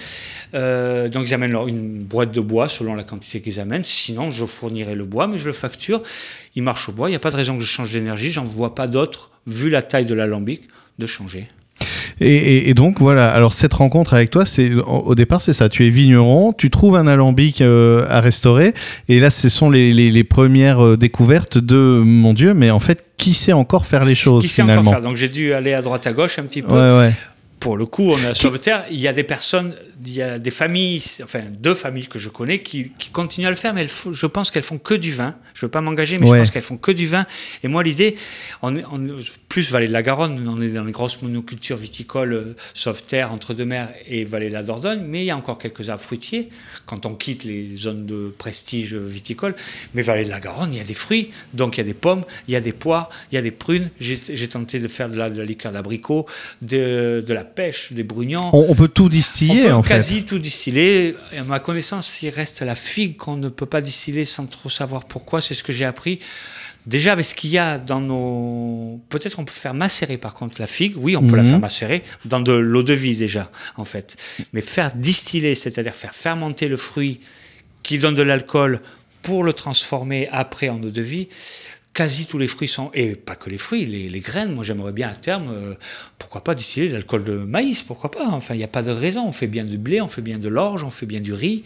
Euh, 0.54 1.08
donc 1.08 1.28
ils 1.28 1.34
amènent 1.34 1.54
une 1.54 2.02
boîte 2.02 2.32
de 2.32 2.40
bois 2.40 2.49
selon 2.68 2.94
la 2.94 3.04
quantité 3.04 3.40
qu'ils 3.40 3.60
amènent. 3.60 3.84
Sinon, 3.84 4.30
je 4.30 4.44
fournirai 4.44 4.94
le 4.94 5.04
bois, 5.04 5.26
mais 5.26 5.38
je 5.38 5.46
le 5.46 5.52
facture. 5.52 6.02
Il 6.54 6.62
marche 6.62 6.88
au 6.88 6.92
bois. 6.92 7.08
Il 7.08 7.12
n'y 7.12 7.16
a 7.16 7.20
pas 7.20 7.30
de 7.30 7.36
raison 7.36 7.56
que 7.56 7.62
je 7.62 7.68
change 7.68 7.92
d'énergie. 7.92 8.30
J'en 8.30 8.44
vois 8.44 8.74
pas 8.74 8.86
d'autre, 8.86 9.30
vu 9.46 9.70
la 9.70 9.82
taille 9.82 10.06
de 10.06 10.14
l'alambic, 10.14 10.62
de 10.98 11.06
changer. 11.06 11.48
Et, 12.22 12.74
donc 12.74 13.00
voilà, 13.00 13.32
alors 13.32 13.54
cette 13.54 13.72
rencontre 13.72 14.12
avec 14.12 14.30
toi, 14.30 14.44
c'est 14.44 14.74
au 14.74 15.14
départ 15.14 15.40
c'est 15.40 15.54
ça, 15.54 15.70
tu 15.70 15.86
es 15.86 15.90
vigneron, 15.90 16.52
tu 16.52 16.68
trouves 16.68 16.96
un 16.96 17.06
alambic 17.06 17.62
euh, 17.62 18.04
à 18.10 18.20
restaurer, 18.20 18.74
et 19.08 19.20
là 19.20 19.30
ce 19.30 19.48
sont 19.48 19.70
les, 19.70 20.24
premières 20.24 20.84
euh, 20.84 20.96
découvertes 20.98 21.56
de 21.56 22.02
mon 22.04 22.34
Dieu, 22.34 22.52
mais 22.52 22.70
en 22.70 22.78
fait 22.78 23.06
qui 23.16 23.32
sait 23.32 23.54
encore 23.54 23.86
faire 23.86 24.04
les 24.04 24.14
choses 24.14 24.42
qui 24.42 24.50
finalement. 24.50 24.82
Sait 24.82 24.88
encore 24.88 25.00
faire? 25.00 25.08
Donc 25.08 25.16
j'ai 25.16 25.30
dû 25.30 25.54
aller 25.54 25.72
à 25.72 25.80
droite 25.80 26.06
à 26.06 26.12
gauche 26.12 26.38
un 26.38 26.42
petit 26.42 26.60
peu. 26.60 26.74
Ouais, 26.74 26.98
ouais 26.98 27.12
pour 27.60 27.76
le 27.76 27.86
coup, 27.86 28.10
on 28.10 28.18
est 28.18 28.26
à 28.26 28.34
Sauveterre. 28.34 28.84
Il 28.90 28.98
y 28.98 29.06
a 29.06 29.12
des 29.12 29.22
personnes, 29.22 29.74
il 30.04 30.12
y 30.12 30.22
a 30.22 30.38
des 30.38 30.50
familles, 30.50 31.02
enfin 31.22 31.42
deux 31.58 31.74
familles 31.74 32.06
que 32.06 32.18
je 32.18 32.28
connais 32.28 32.62
qui, 32.62 32.92
continuent 33.12 33.46
à 33.46 33.50
le 33.50 33.56
faire, 33.56 33.74
mais 33.74 33.86
je 34.12 34.26
pense 34.26 34.50
qu'elles 34.50 34.62
font 34.62 34.78
que 34.78 34.94
du 34.94 35.12
vin. 35.12 35.34
Je 35.54 35.66
veux 35.66 35.70
pas 35.70 35.80
m'engager, 35.80 36.18
mais 36.18 36.26
je 36.26 36.32
pense 36.32 36.50
qu'elles 36.50 36.62
font 36.62 36.76
que 36.76 36.92
du 36.92 37.06
vin. 37.06 37.26
Et 37.62 37.68
moi, 37.68 37.82
l'idée, 37.82 38.16
on, 38.62 38.76
on, 38.76 39.06
plus 39.48 39.70
Vallée 39.70 39.88
de 39.88 39.92
la 39.92 40.02
Garonne, 40.02 40.46
on 40.48 40.60
est 40.60 40.68
dans 40.68 40.84
les 40.84 40.92
grosses 40.92 41.20
monocultures 41.22 41.76
viticoles, 41.76 42.32
euh, 42.32 42.56
Sauveterre, 42.72 43.32
entre 43.32 43.52
deux 43.52 43.64
mers 43.64 43.88
et 44.06 44.24
Vallée 44.24 44.48
de 44.48 44.54
la 44.54 44.62
Dordogne, 44.62 45.02
mais 45.04 45.22
il 45.22 45.26
y 45.26 45.30
a 45.30 45.36
encore 45.36 45.58
quelques 45.58 45.90
arbres 45.90 46.02
fruitiers 46.02 46.48
quand 46.86 47.04
on 47.04 47.14
quitte 47.14 47.44
les 47.44 47.76
zones 47.76 48.06
de 48.06 48.32
prestige 48.36 48.94
viticole. 48.94 49.54
Mais 49.94 50.02
Vallée 50.02 50.24
de 50.24 50.30
la 50.30 50.40
Garonne, 50.40 50.72
il 50.72 50.78
y 50.78 50.80
a 50.80 50.84
des 50.84 50.94
fruits, 50.94 51.30
donc 51.52 51.76
il 51.76 51.80
y 51.80 51.82
a 51.82 51.86
des 51.86 51.94
pommes, 51.94 52.24
il 52.48 52.54
y 52.54 52.56
a 52.56 52.60
des 52.60 52.72
poires, 52.72 53.10
il 53.32 53.34
y 53.34 53.38
a 53.38 53.42
des 53.42 53.50
prunes. 53.50 53.90
J'ai 53.98 54.48
tenté 54.48 54.78
de 54.78 54.88
faire 54.88 55.08
de 55.08 55.16
la, 55.16 55.30
de 55.30 55.38
la 55.38 55.44
liqueur 55.44 55.72
d'abricot, 55.72 56.26
de, 56.62 57.22
de 57.26 57.34
la 57.34 57.44
pêche, 57.44 57.92
des 57.92 58.04
brugnons. 58.04 58.50
On, 58.52 58.74
peut 58.74 58.88
tout 58.88 59.08
distiller, 59.08 59.72
on 59.72 59.82
peut 59.82 59.89
quasi 59.90 60.24
tout 60.24 60.38
distiller. 60.38 61.16
À 61.36 61.44
ma 61.44 61.60
connaissance, 61.60 62.22
il 62.22 62.30
reste 62.30 62.62
la 62.62 62.74
figue 62.74 63.16
qu'on 63.16 63.36
ne 63.36 63.48
peut 63.48 63.66
pas 63.66 63.80
distiller 63.80 64.24
sans 64.24 64.46
trop 64.46 64.68
savoir 64.68 65.04
pourquoi. 65.04 65.40
C'est 65.40 65.54
ce 65.54 65.62
que 65.62 65.72
j'ai 65.72 65.84
appris. 65.84 66.20
Déjà, 66.86 67.12
avec 67.12 67.26
ce 67.26 67.34
qu'il 67.34 67.50
y 67.50 67.58
a 67.58 67.78
dans 67.78 68.00
nos. 68.00 69.00
Peut-être 69.10 69.38
on 69.38 69.44
peut 69.44 69.52
faire 69.52 69.74
macérer 69.74 70.16
par 70.16 70.34
contre 70.34 70.60
la 70.60 70.66
figue. 70.66 70.94
Oui, 70.96 71.16
on 71.16 71.26
peut 71.26 71.36
la 71.36 71.42
mhm. 71.42 71.50
faire 71.50 71.58
macérer 71.58 72.02
dans 72.24 72.40
de 72.40 72.52
l'eau 72.52 72.82
de 72.82 72.94
vie 72.94 73.16
déjà, 73.16 73.50
en 73.76 73.84
fait. 73.84 74.16
Mais 74.52 74.62
faire 74.62 74.94
distiller, 74.94 75.54
c'est-à-dire 75.54 75.94
faire 75.94 76.14
fermenter 76.14 76.68
le 76.68 76.76
fruit 76.76 77.20
qui 77.82 77.98
donne 77.98 78.14
de 78.14 78.22
l'alcool 78.22 78.80
pour 79.22 79.44
le 79.44 79.52
transformer 79.52 80.28
après 80.32 80.70
en 80.70 80.82
eau 80.82 80.90
de 80.90 81.02
vie, 81.02 81.28
quasi 81.92 82.26
tous 82.26 82.38
les 82.38 82.46
fruits 82.46 82.68
sont, 82.68 82.90
et 82.94 83.16
pas 83.16 83.34
que 83.34 83.50
les 83.50 83.58
fruits, 83.58 83.84
les, 83.84 84.20
graines, 84.20 84.54
moi 84.54 84.62
j'aimerais 84.62 84.92
bien 84.92 85.08
à 85.08 85.14
terme, 85.14 85.50
euh, 85.50 85.74
pourquoi 86.18 86.44
pas 86.44 86.54
distiller 86.54 86.88
de 86.88 86.94
l'alcool 86.94 87.24
de 87.24 87.34
maïs, 87.34 87.82
pourquoi 87.82 88.10
pas, 88.10 88.28
enfin 88.28 88.54
il 88.54 88.58
n'y 88.58 88.64
a 88.64 88.68
pas 88.68 88.82
de 88.82 88.92
raison, 88.92 89.26
on 89.26 89.32
fait 89.32 89.48
bien 89.48 89.64
du 89.64 89.76
blé, 89.76 90.00
on 90.00 90.06
fait 90.06 90.22
bien 90.22 90.38
de 90.38 90.48
l'orge, 90.48 90.84
on 90.84 90.90
fait 90.90 91.06
bien 91.06 91.20
du 91.20 91.32
riz, 91.32 91.64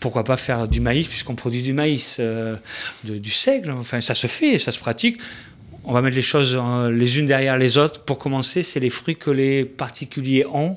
pourquoi 0.00 0.24
pas 0.24 0.36
faire 0.36 0.66
du 0.66 0.80
maïs 0.80 1.06
puisqu'on 1.06 1.36
produit 1.36 1.62
du 1.62 1.72
maïs, 1.72 2.16
euh, 2.18 2.56
du 3.04 3.30
seigle, 3.30 3.70
enfin 3.70 4.00
ça 4.00 4.14
se 4.14 4.26
fait, 4.26 4.58
ça 4.58 4.72
se 4.72 4.78
pratique. 4.78 5.18
On 5.84 5.92
va 5.92 6.02
mettre 6.02 6.16
les 6.16 6.22
choses 6.22 6.56
les 6.92 7.18
unes 7.18 7.26
derrière 7.26 7.58
les 7.58 7.76
autres. 7.76 8.04
Pour 8.04 8.18
commencer, 8.18 8.62
c'est 8.62 8.78
les 8.78 8.90
fruits 8.90 9.16
que 9.16 9.30
les 9.30 9.64
particuliers 9.64 10.46
ont 10.46 10.76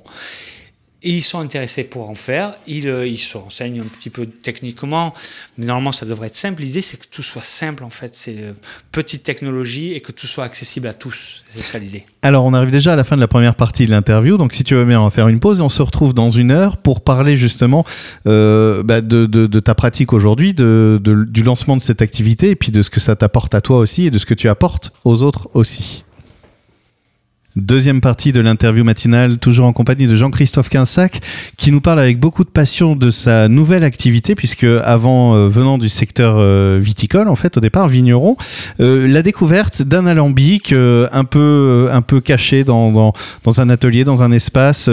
ils 1.05 1.23
sont 1.23 1.39
intéressés 1.39 1.83
pour 1.83 2.09
en 2.09 2.15
faire. 2.15 2.55
Ils, 2.67 2.87
euh, 2.87 3.07
ils 3.07 3.19
se 3.19 3.37
renseignent 3.37 3.81
un 3.81 3.85
petit 3.85 4.09
peu 4.09 4.25
techniquement, 4.25 5.13
mais 5.57 5.65
normalement 5.65 5.91
ça 5.91 6.05
devrait 6.05 6.27
être 6.27 6.35
simple. 6.35 6.61
L'idée 6.61 6.81
c'est 6.81 6.97
que 6.97 7.05
tout 7.09 7.23
soit 7.23 7.43
simple 7.43 7.83
en 7.83 7.89
fait, 7.89 8.13
c'est 8.15 8.35
euh, 8.39 8.53
petite 8.91 9.23
technologie 9.23 9.93
et 9.93 10.01
que 10.01 10.11
tout 10.11 10.27
soit 10.27 10.43
accessible 10.43 10.87
à 10.87 10.93
tous. 10.93 11.43
C'est 11.49 11.61
ça 11.61 11.79
l'idée. 11.79 12.05
Alors 12.21 12.45
on 12.45 12.53
arrive 12.53 12.71
déjà 12.71 12.93
à 12.93 12.95
la 12.95 13.03
fin 13.03 13.15
de 13.15 13.21
la 13.21 13.27
première 13.27 13.55
partie 13.55 13.85
de 13.85 13.91
l'interview, 13.91 14.37
donc 14.37 14.53
si 14.53 14.63
tu 14.63 14.73
veux 14.73 14.85
bien 14.85 14.99
on 14.99 15.05
va 15.05 15.11
faire 15.11 15.27
une 15.27 15.39
pause 15.39 15.59
et 15.59 15.61
on 15.61 15.69
se 15.69 15.81
retrouve 15.81 16.13
dans 16.13 16.31
une 16.31 16.51
heure 16.51 16.77
pour 16.77 17.01
parler 17.01 17.37
justement 17.37 17.85
euh, 18.27 18.81
bah, 18.81 19.01
de, 19.01 19.25
de, 19.25 19.45
de, 19.45 19.59
ta 19.59 19.75
pratique 19.75 20.13
aujourd'hui, 20.13 20.53
de, 20.53 20.99
du 21.03 21.43
lancement 21.43 21.77
de 21.77 21.81
cette 21.81 22.01
activité 22.01 22.49
et 22.49 22.55
puis 22.55 22.71
de 22.71 22.81
ce 22.81 22.89
que 22.89 22.99
ça 22.99 23.15
t'apporte 23.15 23.53
à 23.53 23.61
toi 23.61 23.77
aussi 23.77 24.07
et 24.07 24.11
de 24.11 24.17
ce 24.17 24.25
que 24.25 24.33
tu 24.33 24.49
apportes 24.49 24.91
aux 25.03 25.23
autres 25.23 25.49
aussi. 25.53 26.04
Deuxième 27.55 28.01
partie 28.01 28.33
de 28.33 28.41
l'interview 28.41 28.83
matinale, 28.83 29.37
toujours 29.39 29.65
en 29.65 29.71
compagnie 29.71 30.07
de 30.07 30.15
Jean-Christophe 30.17 30.67
Quinsac, 30.67 31.21
qui 31.55 31.71
nous 31.71 31.79
parle 31.79 32.01
avec 32.01 32.19
beaucoup 32.19 32.43
de 32.43 32.49
passion 32.49 32.97
de 32.97 33.11
sa 33.11 33.47
nouvelle 33.47 33.85
activité, 33.85 34.35
puisque 34.35 34.65
avant, 34.83 35.35
euh, 35.35 35.47
venant 35.47 35.77
du 35.77 35.87
secteur 35.87 36.35
euh, 36.37 36.81
viticole, 36.81 37.29
en 37.29 37.35
fait, 37.37 37.55
au 37.55 37.61
départ, 37.61 37.87
vigneron, 37.87 38.35
euh, 38.81 39.07
la 39.07 39.21
découverte 39.21 39.81
d'un 39.83 40.05
alambic 40.05 40.73
un 40.73 41.23
peu 41.23 41.87
un 41.93 42.01
peu 42.01 42.19
caché 42.19 42.65
dans, 42.65 43.13
dans, 43.45 43.61
un 43.61 43.69
atelier, 43.69 44.03
dans 44.03 44.21
un 44.21 44.33
espace, 44.33 44.89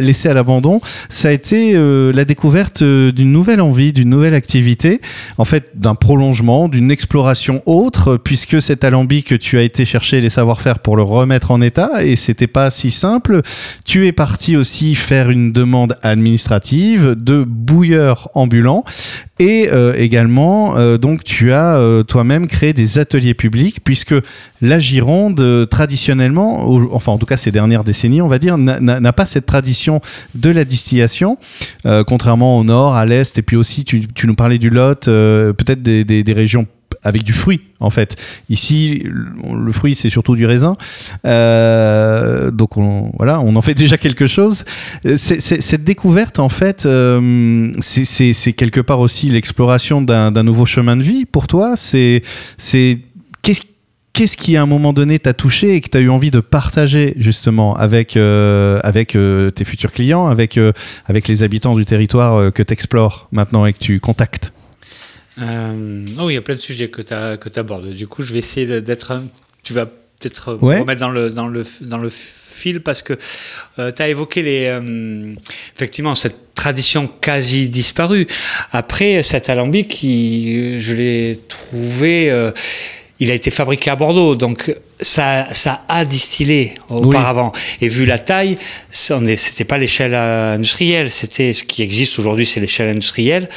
laissé 0.00 0.28
à 0.28 0.34
l'abandon, 0.34 0.80
ça 1.08 1.28
a 1.28 1.32
été 1.32 1.72
la 1.74 2.24
découverte 2.24 2.84
d'une 2.84 3.32
nouvelle 3.32 3.60
envie, 3.60 3.92
d'une 3.92 4.10
nouvelle 4.10 4.34
activité, 4.34 5.00
en 5.38 5.44
fait, 5.44 5.70
d'un 5.74 5.96
prolongement, 5.96 6.68
d'une 6.68 6.92
exploration 6.92 7.60
autre, 7.66 8.16
puisque 8.16 8.62
cet 8.62 8.84
alambic, 8.84 9.36
tu 9.40 9.58
as 9.58 9.62
été 9.62 9.84
chercher 9.84 10.20
les 10.20 10.30
savoir-faire 10.30 10.78
pour 10.78 10.96
le 10.96 11.02
remettre 11.02 11.50
en 11.50 11.60
état 11.60 12.03
et 12.04 12.16
c'était 12.16 12.46
pas 12.46 12.70
si 12.70 12.90
simple. 12.90 13.42
Tu 13.84 14.06
es 14.06 14.12
parti 14.12 14.56
aussi 14.56 14.94
faire 14.94 15.30
une 15.30 15.52
demande 15.52 15.96
administrative 16.02 17.14
de 17.16 17.44
bouilleur 17.44 18.30
ambulant 18.34 18.84
et 19.40 19.68
euh, 19.72 19.94
également 19.96 20.76
euh, 20.76 20.96
donc 20.96 21.24
tu 21.24 21.52
as 21.52 21.76
euh, 21.76 22.04
toi-même 22.04 22.46
créé 22.46 22.72
des 22.72 22.98
ateliers 22.98 23.34
publics 23.34 23.82
puisque 23.82 24.14
la 24.60 24.78
Gironde 24.78 25.68
traditionnellement, 25.68 26.68
enfin 26.92 27.12
en 27.12 27.18
tout 27.18 27.26
cas 27.26 27.36
ces 27.36 27.50
dernières 27.50 27.84
décennies 27.84 28.22
on 28.22 28.28
va 28.28 28.38
dire, 28.38 28.56
n'a 28.56 29.12
pas 29.12 29.26
cette 29.26 29.46
tradition 29.46 30.00
de 30.34 30.50
la 30.50 30.64
distillation, 30.64 31.36
contrairement 32.06 32.58
au 32.58 32.64
nord, 32.64 32.94
à 32.94 33.04
l'est 33.04 33.36
et 33.36 33.42
puis 33.42 33.56
aussi 33.56 33.84
tu, 33.84 34.08
nous 34.24 34.34
parlais 34.34 34.56
du 34.56 34.70
Lot, 34.70 35.04
peut-être 35.04 35.82
des, 35.82 36.32
régions 36.34 36.66
avec 37.02 37.22
du 37.22 37.32
fruit 37.32 37.60
en 37.80 37.90
fait. 37.90 38.16
Ici, 38.48 39.02
le, 39.04 39.72
fruit 39.72 39.94
c'est 39.94 40.10
surtout 40.10 40.36
du 40.36 40.46
raisin, 40.46 40.76
euh, 41.26 42.50
donc 42.50 42.76
on, 42.76 43.12
voilà, 43.16 43.40
on 43.40 43.56
en 43.56 43.62
fait 43.62 43.74
déjà 43.74 43.96
quelque 43.96 44.26
chose. 44.26 44.64
cette 45.16 45.84
découverte 45.84 46.38
en 46.38 46.48
fait, 46.48 46.86
euh, 46.86 47.72
c'est 47.80 48.52
quelque 48.52 48.80
part 48.80 49.00
aussi 49.00 49.28
l'exploration 49.28 50.02
d'un 50.02 50.42
nouveau 50.42 50.66
chemin 50.66 50.96
de 50.96 51.02
vie 51.02 51.24
pour 51.24 51.46
toi. 51.46 51.74
C'est 51.76 52.22
qu'est-ce 53.42 53.62
Qu'est-ce 54.16 54.36
qui, 54.36 54.56
à 54.56 54.62
un 54.62 54.66
moment 54.66 54.92
donné, 54.92 55.18
t'a 55.18 55.32
touché 55.34 55.74
et 55.74 55.80
que 55.80 55.90
tu 55.90 55.98
as 55.98 56.00
eu 56.00 56.08
envie 56.08 56.30
de 56.30 56.38
partager 56.38 57.14
justement 57.16 57.74
avec, 57.74 58.16
euh, 58.16 58.78
avec 58.84 59.18
tes 59.56 59.64
futurs 59.64 59.90
clients, 59.90 60.28
avec, 60.28 60.56
avec 61.06 61.26
les 61.26 61.42
habitants 61.42 61.74
du 61.74 61.84
territoire 61.84 62.52
que 62.52 62.62
tu 62.62 62.72
explores 62.72 63.26
maintenant 63.32 63.66
et 63.66 63.72
que 63.72 63.80
tu 63.80 63.98
contactes? 63.98 64.53
Euh, 65.40 66.06
oh, 66.18 66.30
il 66.30 66.34
y 66.34 66.36
a 66.36 66.42
plein 66.42 66.54
de 66.54 66.60
sujets 66.60 66.88
que 66.88 67.02
tu 67.02 67.58
abordes. 67.58 67.90
Du 67.90 68.06
coup, 68.06 68.22
je 68.22 68.32
vais 68.32 68.38
essayer 68.38 68.80
d'être. 68.80 69.20
Tu 69.62 69.72
vas 69.72 69.86
peut-être 69.86 70.58
me 70.62 70.80
remettre 70.80 71.00
dans 71.00 71.10
le, 71.10 71.30
dans, 71.30 71.48
le, 71.48 71.66
dans 71.80 71.98
le 71.98 72.10
fil 72.10 72.80
parce 72.80 73.02
que 73.02 73.14
euh, 73.78 73.90
tu 73.90 74.02
as 74.02 74.08
évoqué 74.08 74.42
les, 74.42 74.66
euh, 74.66 75.34
effectivement 75.74 76.14
cette 76.14 76.54
tradition 76.54 77.08
quasi 77.20 77.68
disparue. 77.68 78.26
Après, 78.72 79.22
cet 79.22 79.48
alambic, 79.48 79.88
qui, 79.88 80.78
je 80.78 80.94
l'ai 80.94 81.40
trouvé. 81.48 82.32
il 83.18 83.30
a 83.30 83.34
été 83.34 83.50
fabriqué 83.50 83.90
à 83.90 83.96
Bordeaux, 83.96 84.36
donc 84.36 84.72
ça, 85.00 85.48
ça 85.52 85.82
a 85.88 86.04
distillé 86.04 86.74
auparavant. 86.88 87.52
Et 87.80 87.88
vu 87.88 88.06
la 88.06 88.18
taille, 88.18 88.56
c'était 88.90 89.64
pas 89.64 89.78
l'échelle 89.78 90.14
industrielle, 90.14 91.10
c'était 91.10 91.52
ce 91.52 91.64
qui 91.64 91.82
existe 91.82 92.18
aujourd'hui, 92.20 92.46
c'est 92.46 92.60
l'échelle 92.60 92.88
industrielle 92.88 93.48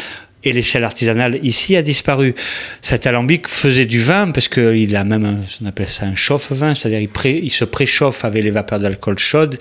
et 0.47 0.53
l'échelle 0.53 0.83
artisanale 0.83 1.39
ici 1.43 1.75
a 1.75 1.81
disparu. 1.81 2.35
Cet 2.81 3.05
alambic 3.05 3.47
faisait 3.47 3.85
du 3.85 3.99
vin 3.99 4.31
parce 4.31 4.47
qu'il 4.47 4.95
a 4.95 5.03
même, 5.03 5.25
un, 5.25 5.39
on 5.61 5.65
appelle 5.65 5.87
ça 5.87 6.05
un 6.05 6.15
chauffe-vin, 6.15 6.75
c'est-à-dire 6.75 7.07
il, 7.25 7.51
se 7.51 7.65
préchauffe 7.65 8.25
avec 8.25 8.43
les 8.43 8.51
vapeurs 8.51 8.79
d'alcool 8.79 9.17
chaudes 9.17 9.57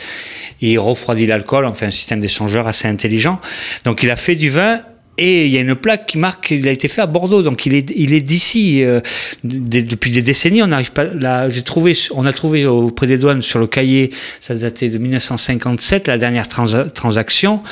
il 0.60 0.78
refroidit 0.78 1.26
l'alcool, 1.26 1.64
on 1.64 1.74
fait 1.74 1.86
un 1.86 1.90
système 1.90 2.20
d'échangeur 2.20 2.66
assez 2.66 2.88
intelligent. 2.88 3.40
Donc 3.84 4.02
il 4.02 4.10
a 4.10 4.16
fait 4.16 4.34
du 4.34 4.50
vin 4.50 4.82
et 5.18 5.46
il 5.46 5.52
y 5.52 5.58
a 5.58 5.60
une 5.60 5.74
plaque 5.74 6.06
qui 6.06 6.18
marque 6.18 6.48
qu'il 6.48 6.66
a 6.68 6.70
été 6.72 6.88
fait 6.88 7.00
à 7.00 7.06
Bordeaux, 7.06 7.42
donc 7.42 7.66
il 7.66 7.74
est, 7.74 7.92
il 7.94 8.12
est 8.12 8.20
d'ici. 8.20 8.84
Euh, 8.84 9.00
depuis 9.44 10.10
des 10.10 10.22
décennies, 10.22 10.62
on 10.62 10.68
n'arrive 10.68 10.92
pas. 10.92 11.04
Là, 11.04 11.48
j'ai 11.48 11.62
trouvé, 11.62 11.94
on 12.12 12.26
a 12.26 12.32
trouvé 12.32 12.66
auprès 12.66 13.06
des 13.06 13.18
douanes 13.18 13.42
sur 13.42 13.58
le 13.58 13.66
cahier, 13.66 14.10
ça 14.40 14.54
datait 14.54 14.88
de 14.88 14.98
1957, 14.98 16.08
la 16.08 16.18
dernière 16.18 16.48
transaction 16.48 17.62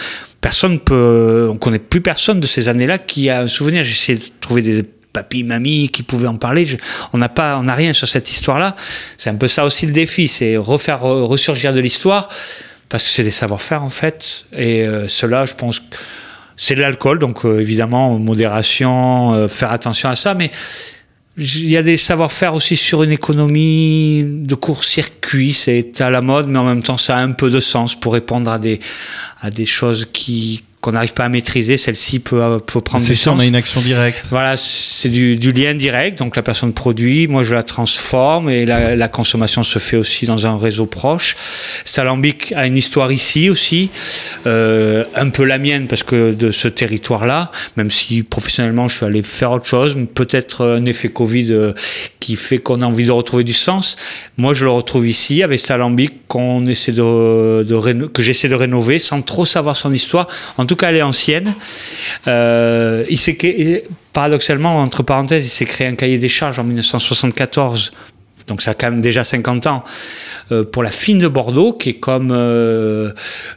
personne 0.44 0.78
peut, 0.78 1.48
on 1.50 1.56
connaît 1.56 1.78
plus 1.78 2.02
personne 2.02 2.38
de 2.38 2.46
ces 2.46 2.68
années-là 2.68 2.98
qui 2.98 3.30
a 3.30 3.40
un 3.40 3.48
souvenir. 3.48 3.82
J'ai 3.82 3.92
essayé 3.92 4.18
de 4.18 4.24
trouver 4.42 4.60
des 4.60 4.84
papis, 5.14 5.42
mamies 5.42 5.88
qui 5.88 6.02
pouvaient 6.02 6.28
en 6.28 6.36
parler. 6.36 6.66
on 7.14 7.18
n'a 7.18 7.30
pas, 7.30 7.56
on 7.56 7.62
n'a 7.62 7.74
rien 7.74 7.94
sur 7.94 8.06
cette 8.06 8.30
histoire-là. 8.30 8.76
C'est 9.16 9.30
un 9.30 9.36
peu 9.36 9.48
ça 9.48 9.64
aussi 9.64 9.86
le 9.86 9.92
défi, 9.92 10.28
c'est 10.28 10.58
refaire 10.58 11.00
ressurgir 11.00 11.72
de 11.72 11.80
l'histoire 11.80 12.28
parce 12.90 13.04
que 13.04 13.08
c'est 13.08 13.22
des 13.22 13.30
savoir-faire 13.30 13.82
en 13.82 13.88
fait. 13.88 14.44
Et 14.52 14.82
euh, 14.82 15.08
cela, 15.08 15.46
je 15.46 15.54
pense, 15.54 15.80
c'est 16.56 16.74
de 16.74 16.80
l'alcool, 16.80 17.18
donc 17.18 17.44
euh, 17.44 17.60
évidemment 17.60 18.18
modération, 18.18 19.34
euh, 19.34 19.48
faire 19.48 19.72
attention 19.72 20.08
à 20.08 20.16
ça, 20.16 20.34
mais 20.34 20.50
il 21.36 21.68
y 21.68 21.76
a 21.76 21.82
des 21.82 21.96
savoir-faire 21.96 22.54
aussi 22.54 22.76
sur 22.76 23.02
une 23.02 23.10
économie 23.10 24.22
de 24.24 24.54
court-circuit, 24.54 25.52
c'est 25.52 26.00
à 26.00 26.10
la 26.10 26.20
mode, 26.20 26.48
mais 26.48 26.58
en 26.58 26.64
même 26.64 26.82
temps 26.82 26.96
ça 26.96 27.16
a 27.16 27.20
un 27.20 27.32
peu 27.32 27.50
de 27.50 27.60
sens 27.60 27.98
pour 27.98 28.12
répondre 28.12 28.50
à 28.50 28.58
des, 28.58 28.78
à 29.40 29.50
des 29.50 29.66
choses 29.66 30.06
qui, 30.12 30.62
qu'on 30.84 30.92
n'arrive 30.92 31.14
pas 31.14 31.24
à 31.24 31.28
maîtriser, 31.30 31.78
celle-ci 31.78 32.18
peut, 32.18 32.58
peut 32.58 32.82
prendre 32.82 33.02
du 33.02 33.14
sens. 33.14 33.34
on 33.38 33.40
a 33.40 33.46
une 33.46 33.54
action 33.54 33.80
directe. 33.80 34.26
Voilà, 34.28 34.58
c'est 34.58 35.08
du, 35.08 35.36
du, 35.36 35.50
lien 35.52 35.72
direct. 35.72 36.18
Donc 36.18 36.36
la 36.36 36.42
personne 36.42 36.74
produit, 36.74 37.26
moi 37.26 37.42
je 37.42 37.54
la 37.54 37.62
transforme 37.62 38.50
et 38.50 38.66
la, 38.66 38.94
la 38.94 39.08
consommation 39.08 39.62
se 39.62 39.78
fait 39.78 39.96
aussi 39.96 40.26
dans 40.26 40.46
un 40.46 40.58
réseau 40.58 40.84
proche. 40.84 41.36
Stalambic 41.86 42.52
a 42.52 42.66
une 42.66 42.76
histoire 42.76 43.12
ici 43.12 43.48
aussi, 43.48 43.88
euh, 44.46 45.04
un 45.14 45.30
peu 45.30 45.44
la 45.44 45.56
mienne 45.56 45.86
parce 45.86 46.02
que 46.02 46.34
de 46.34 46.50
ce 46.50 46.68
territoire-là, 46.68 47.50
même 47.78 47.90
si 47.90 48.22
professionnellement 48.22 48.86
je 48.86 48.98
suis 48.98 49.06
allé 49.06 49.22
faire 49.22 49.52
autre 49.52 49.66
chose, 49.66 49.96
peut-être 50.14 50.66
un 50.66 50.84
effet 50.84 51.08
Covid 51.08 51.46
euh, 51.50 51.72
qui 52.20 52.36
fait 52.36 52.58
qu'on 52.58 52.82
a 52.82 52.84
envie 52.84 53.06
de 53.06 53.10
retrouver 53.10 53.44
du 53.44 53.54
sens. 53.54 53.96
Moi 54.36 54.52
je 54.52 54.66
le 54.66 54.70
retrouve 54.70 55.08
ici 55.08 55.42
avec 55.42 55.60
Stalambic 55.60 56.26
qu'on 56.28 56.66
essaie 56.66 56.92
de, 56.92 57.62
de 57.62 58.06
que 58.08 58.20
j'essaie 58.20 58.48
de 58.48 58.54
rénover 58.54 58.98
sans 58.98 59.22
trop 59.22 59.46
savoir 59.46 59.76
son 59.76 59.90
histoire. 59.90 60.28
En 60.58 60.66
tout 60.66 60.73
tout 60.74 60.80
cas, 60.80 60.90
elle 60.90 60.96
est 60.96 61.02
ancienne. 61.02 61.54
Euh, 62.26 63.04
il 63.08 63.18
s'est 63.18 63.84
paradoxalement, 64.12 64.78
entre 64.78 65.02
parenthèses, 65.02 65.46
il 65.46 65.50
s'est 65.50 65.66
créé 65.66 65.86
un 65.86 65.94
cahier 65.94 66.18
des 66.18 66.28
charges 66.28 66.58
en 66.58 66.64
1974 66.64 67.92
donc 68.46 68.60
ça 68.60 68.72
a 68.72 68.74
quand 68.74 68.90
même 68.90 69.00
déjà 69.00 69.24
50 69.24 69.66
ans, 69.68 69.84
euh, 70.52 70.64
pour 70.64 70.82
la 70.82 70.90
fine 70.90 71.18
de 71.18 71.28
Bordeaux, 71.28 71.72
qui 71.72 71.88
est 71.88 71.94
comme 71.94 72.30
euh, 72.30 73.10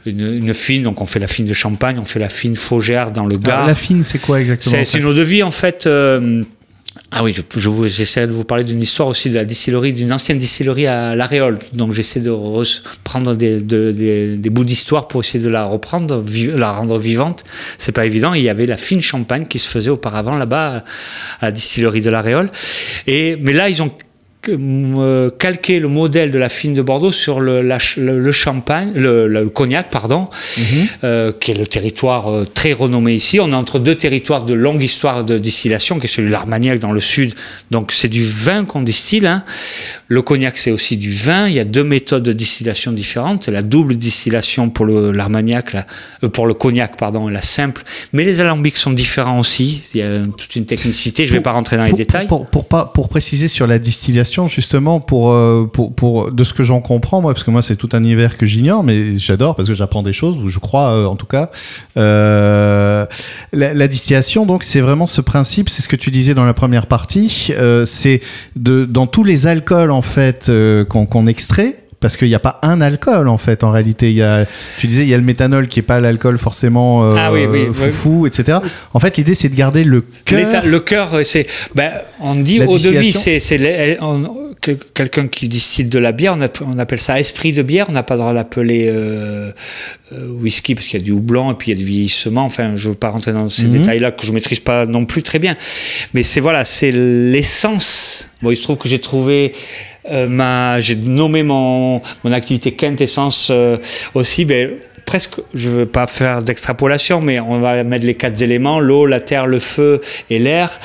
une, 0.06 0.54
fine, 0.54 0.82
donc 0.82 1.02
on 1.02 1.04
fait 1.04 1.18
la 1.18 1.26
fine 1.26 1.44
de 1.44 1.52
Champagne, 1.52 1.98
on 2.00 2.06
fait 2.06 2.18
la 2.18 2.30
fine 2.30 2.56
Faugère 2.56 3.10
dans 3.10 3.26
le 3.26 3.36
Gard. 3.36 3.66
la 3.66 3.74
fine, 3.74 4.02
c'est 4.02 4.18
quoi 4.18 4.40
exactement 4.40 4.82
C'est 4.86 4.98
une 4.98 5.04
eau 5.04 5.12
de 5.12 5.20
vie, 5.20 5.42
en 5.42 5.50
fait. 5.50 5.86
Ah 7.10 7.24
oui, 7.24 7.34
je, 7.34 7.86
j'essaie 7.86 8.26
de 8.26 8.32
vous 8.32 8.44
parler 8.44 8.64
d'une 8.64 8.82
histoire 8.82 9.08
aussi 9.08 9.30
de 9.30 9.36
la 9.36 9.46
distillerie, 9.46 9.94
d'une 9.94 10.12
ancienne 10.12 10.36
distillerie 10.36 10.86
à 10.86 11.14
l'Aréole. 11.14 11.58
Donc 11.72 11.92
j'essaie 11.92 12.20
de 12.20 12.36
prendre 13.02 13.34
des, 13.34 13.60
des, 13.60 14.50
bouts 14.50 14.64
d'histoire 14.64 15.08
pour 15.08 15.22
essayer 15.22 15.42
de 15.42 15.48
la 15.48 15.64
reprendre, 15.64 16.22
la 16.54 16.72
rendre 16.72 16.98
vivante. 16.98 17.44
C'est 17.78 17.92
pas 17.92 18.04
évident. 18.04 18.34
Il 18.34 18.42
y 18.42 18.50
avait 18.50 18.66
la 18.66 18.76
fine 18.76 19.00
champagne 19.00 19.46
qui 19.46 19.58
se 19.58 19.68
faisait 19.68 19.90
auparavant 19.90 20.36
là-bas 20.36 20.84
à 21.40 21.46
la 21.46 21.50
distillerie 21.50 22.02
de 22.02 22.10
l'Aréole. 22.10 22.50
Et 23.06 23.36
mais 23.40 23.54
là 23.54 23.70
ils 23.70 23.82
ont 23.82 23.90
calquer 25.38 25.80
le 25.80 25.88
modèle 25.88 26.30
de 26.30 26.38
la 26.38 26.48
fine 26.48 26.72
de 26.72 26.82
Bordeaux 26.82 27.12
sur 27.12 27.40
le, 27.40 27.60
le, 27.62 28.32
champagne, 28.32 28.92
le, 28.94 29.48
cognac, 29.48 29.90
pardon, 29.90 30.28
mhm. 30.56 30.64
euh, 31.04 31.32
qui 31.38 31.50
est 31.50 31.58
le 31.58 31.66
territoire 31.66 32.28
euh, 32.28 32.44
très 32.44 32.72
renommé 32.72 33.14
ici. 33.14 33.40
On 33.40 33.50
est 33.50 33.54
entre 33.54 33.78
deux 33.78 33.94
territoires 33.94 34.44
de 34.44 34.54
longue 34.54 34.82
histoire 34.82 35.24
de 35.24 35.38
distillation, 35.38 35.98
qui 35.98 36.06
est 36.06 36.08
celui 36.08 36.28
de 36.28 36.32
l'Armagnac 36.32 36.78
dans 36.78 36.92
le 36.92 37.00
sud. 37.00 37.34
Donc 37.70 37.92
c'est 37.92 38.08
du 38.08 38.24
vin 38.24 38.64
qu'on 38.64 38.82
distille. 38.82 39.26
Hein. 39.26 39.44
Le 40.08 40.22
cognac, 40.22 40.58
c'est 40.58 40.70
aussi 40.70 40.96
du 40.96 41.10
vin. 41.10 41.48
Il 41.48 41.54
y 41.54 41.60
a 41.60 41.64
deux 41.64 41.84
méthodes 41.84 42.22
de 42.22 42.32
distillation 42.32 42.92
différentes. 42.92 43.48
La 43.48 43.62
double 43.62 43.96
distillation 43.96 44.70
pour 44.70 44.86
l'Armagnac, 44.86 45.76
pour 46.32 46.46
le 46.46 46.54
cognac, 46.54 46.96
pardon, 46.96 47.28
la 47.28 47.42
simple. 47.42 47.82
Mais 48.12 48.24
les 48.24 48.40
alambics 48.40 48.76
sont 48.76 48.92
différents 48.92 49.38
aussi. 49.38 49.82
Il 49.94 50.00
y 50.00 50.02
a 50.02 50.20
toute 50.36 50.56
une 50.56 50.66
technicité. 50.66 51.26
Je 51.26 51.32
ne 51.32 51.38
vais 51.38 51.42
pas 51.42 51.52
rentrer 51.52 51.76
dans 51.76 51.84
les 51.84 51.92
détails. 51.92 52.26
Pour, 52.26 52.46
pour, 52.46 52.64
pour, 52.66 52.92
pour 52.92 53.08
préciser 53.08 53.48
sur 53.48 53.66
la 53.66 53.78
distillation 53.78 54.48
justement 54.48 55.00
pour, 55.00 55.30
euh, 55.30 55.68
pour, 55.72 55.94
pour 55.94 56.32
de 56.32 56.44
ce 56.44 56.52
que 56.52 56.62
j'en 56.62 56.80
comprends 56.80 57.20
moi 57.20 57.32
parce 57.32 57.44
que 57.44 57.50
moi 57.50 57.62
c'est 57.62 57.76
tout 57.76 57.88
un 57.92 58.02
univers 58.02 58.36
que 58.36 58.46
j'ignore 58.46 58.82
mais 58.82 59.16
j'adore 59.16 59.56
parce 59.56 59.68
que 59.68 59.74
j'apprends 59.74 60.02
des 60.02 60.12
choses 60.12 60.36
ou 60.36 60.48
je 60.48 60.58
crois 60.58 60.90
euh, 60.90 61.06
en 61.06 61.16
tout 61.16 61.26
cas 61.26 61.50
euh, 61.96 63.06
la, 63.52 63.74
la 63.74 63.88
distillation 63.88 64.46
donc 64.46 64.64
c'est 64.64 64.80
vraiment 64.80 65.06
ce 65.06 65.20
principe 65.20 65.68
c'est 65.68 65.82
ce 65.82 65.88
que 65.88 65.96
tu 65.96 66.10
disais 66.10 66.34
dans 66.34 66.44
la 66.44 66.54
première 66.54 66.86
partie 66.86 67.48
euh, 67.50 67.84
c'est 67.86 68.20
de 68.56 68.84
dans 68.84 69.06
tous 69.06 69.24
les 69.24 69.46
alcools 69.46 69.90
en 69.90 69.97
fait 70.02 70.48
euh, 70.48 70.84
qu'on 70.84 71.06
qu'on 71.06 71.26
extrait 71.26 71.76
parce 72.00 72.16
qu'il 72.16 72.28
n'y 72.28 72.34
a 72.34 72.38
pas 72.40 72.58
un 72.62 72.80
alcool 72.80 73.26
en 73.28 73.38
fait 73.38 73.64
en 73.64 73.70
réalité 73.70 74.10
il 74.10 74.16
y 74.16 74.22
a 74.22 74.46
tu 74.78 74.86
disais 74.86 75.02
il 75.02 75.08
y 75.08 75.14
a 75.14 75.16
le 75.16 75.22
méthanol 75.24 75.66
qui 75.68 75.80
est 75.80 75.82
pas 75.82 75.98
l'alcool 76.00 76.38
forcément 76.38 77.04
euh, 77.04 77.16
Ah 77.18 77.32
oui, 77.32 77.46
oui, 77.50 77.66
foufou 77.72 78.26
etc 78.26 78.58
en 78.94 79.00
fait 79.00 79.16
l'idée 79.16 79.34
c'est 79.34 79.48
de 79.48 79.56
garder 79.56 79.82
le 79.84 80.04
cœur 80.24 80.64
Le 80.64 80.80
cœur, 80.80 81.14
euh, 81.14 81.22
c'est. 81.24 81.46
Ben, 81.74 81.92
on 82.20 82.34
dit 82.36 82.60
eau 82.62 82.78
de 82.78 82.88
vie, 82.90 83.12
c'est 83.12 83.40
que- 84.60 84.72
quelqu'un 84.72 85.28
qui 85.28 85.48
distille 85.48 85.84
de 85.84 85.98
la 86.00 86.10
bière, 86.12 86.34
on, 86.36 86.40
app- 86.40 86.62
on 86.66 86.78
appelle 86.80 86.98
ça 86.98 87.20
esprit 87.20 87.52
de 87.52 87.62
bière, 87.62 87.86
on 87.88 87.92
n'a 87.92 88.02
pas 88.02 88.14
le 88.14 88.20
droit 88.20 88.30
de 88.32 88.36
l'appeler 88.36 88.86
euh, 88.88 89.52
euh, 90.12 90.28
whisky 90.30 90.74
parce 90.74 90.88
qu'il 90.88 90.98
y 90.98 91.02
a 91.02 91.04
du 91.04 91.12
houblon 91.12 91.52
et 91.52 91.54
puis 91.54 91.70
il 91.70 91.74
y 91.74 91.76
a 91.76 91.78
du 91.78 91.84
vieillissement. 91.88 92.44
Enfin, 92.44 92.72
je 92.74 92.88
ne 92.88 92.92
veux 92.92 92.98
pas 92.98 93.10
rentrer 93.10 93.32
dans 93.32 93.48
ces 93.48 93.64
Mhm. 93.66 93.70
détails-là 93.72 94.10
que 94.10 94.26
je 94.26 94.32
maîtrise 94.32 94.60
pas 94.60 94.84
non 94.86 95.04
plus 95.04 95.22
très 95.22 95.38
bien. 95.38 95.56
Mais 96.14 96.22
c'est 96.24 96.40
voilà, 96.40 96.64
c'est 96.64 96.90
l'essence. 96.92 98.28
Bon, 98.42 98.50
il 98.50 98.56
se 98.56 98.62
trouve 98.62 98.76
que 98.78 98.88
j'ai 98.88 98.98
trouvé. 99.00 99.52
Euh, 100.10 100.80
j'ai 100.80 100.96
nommé 100.96 101.42
mon, 101.42 102.00
mon 102.24 102.32
activité 102.32 102.72
quintessence 102.72 103.48
euh, 103.50 103.76
aussi, 104.14 104.44
ben, 104.44 104.70
presque, 105.08 105.40
je 105.54 105.70
veux 105.70 105.86
pas 105.86 106.06
faire 106.06 106.42
d'extrapolation, 106.42 107.22
mais 107.22 107.40
on 107.40 107.60
va 107.60 107.82
mettre 107.82 108.04
les 108.04 108.14
quatre 108.14 108.42
éléments, 108.42 108.78
l'eau, 108.78 109.06
la 109.06 109.20
terre, 109.20 109.46
le 109.46 109.58
feu 109.58 110.02
et 110.28 110.38
l'air. 110.38 110.78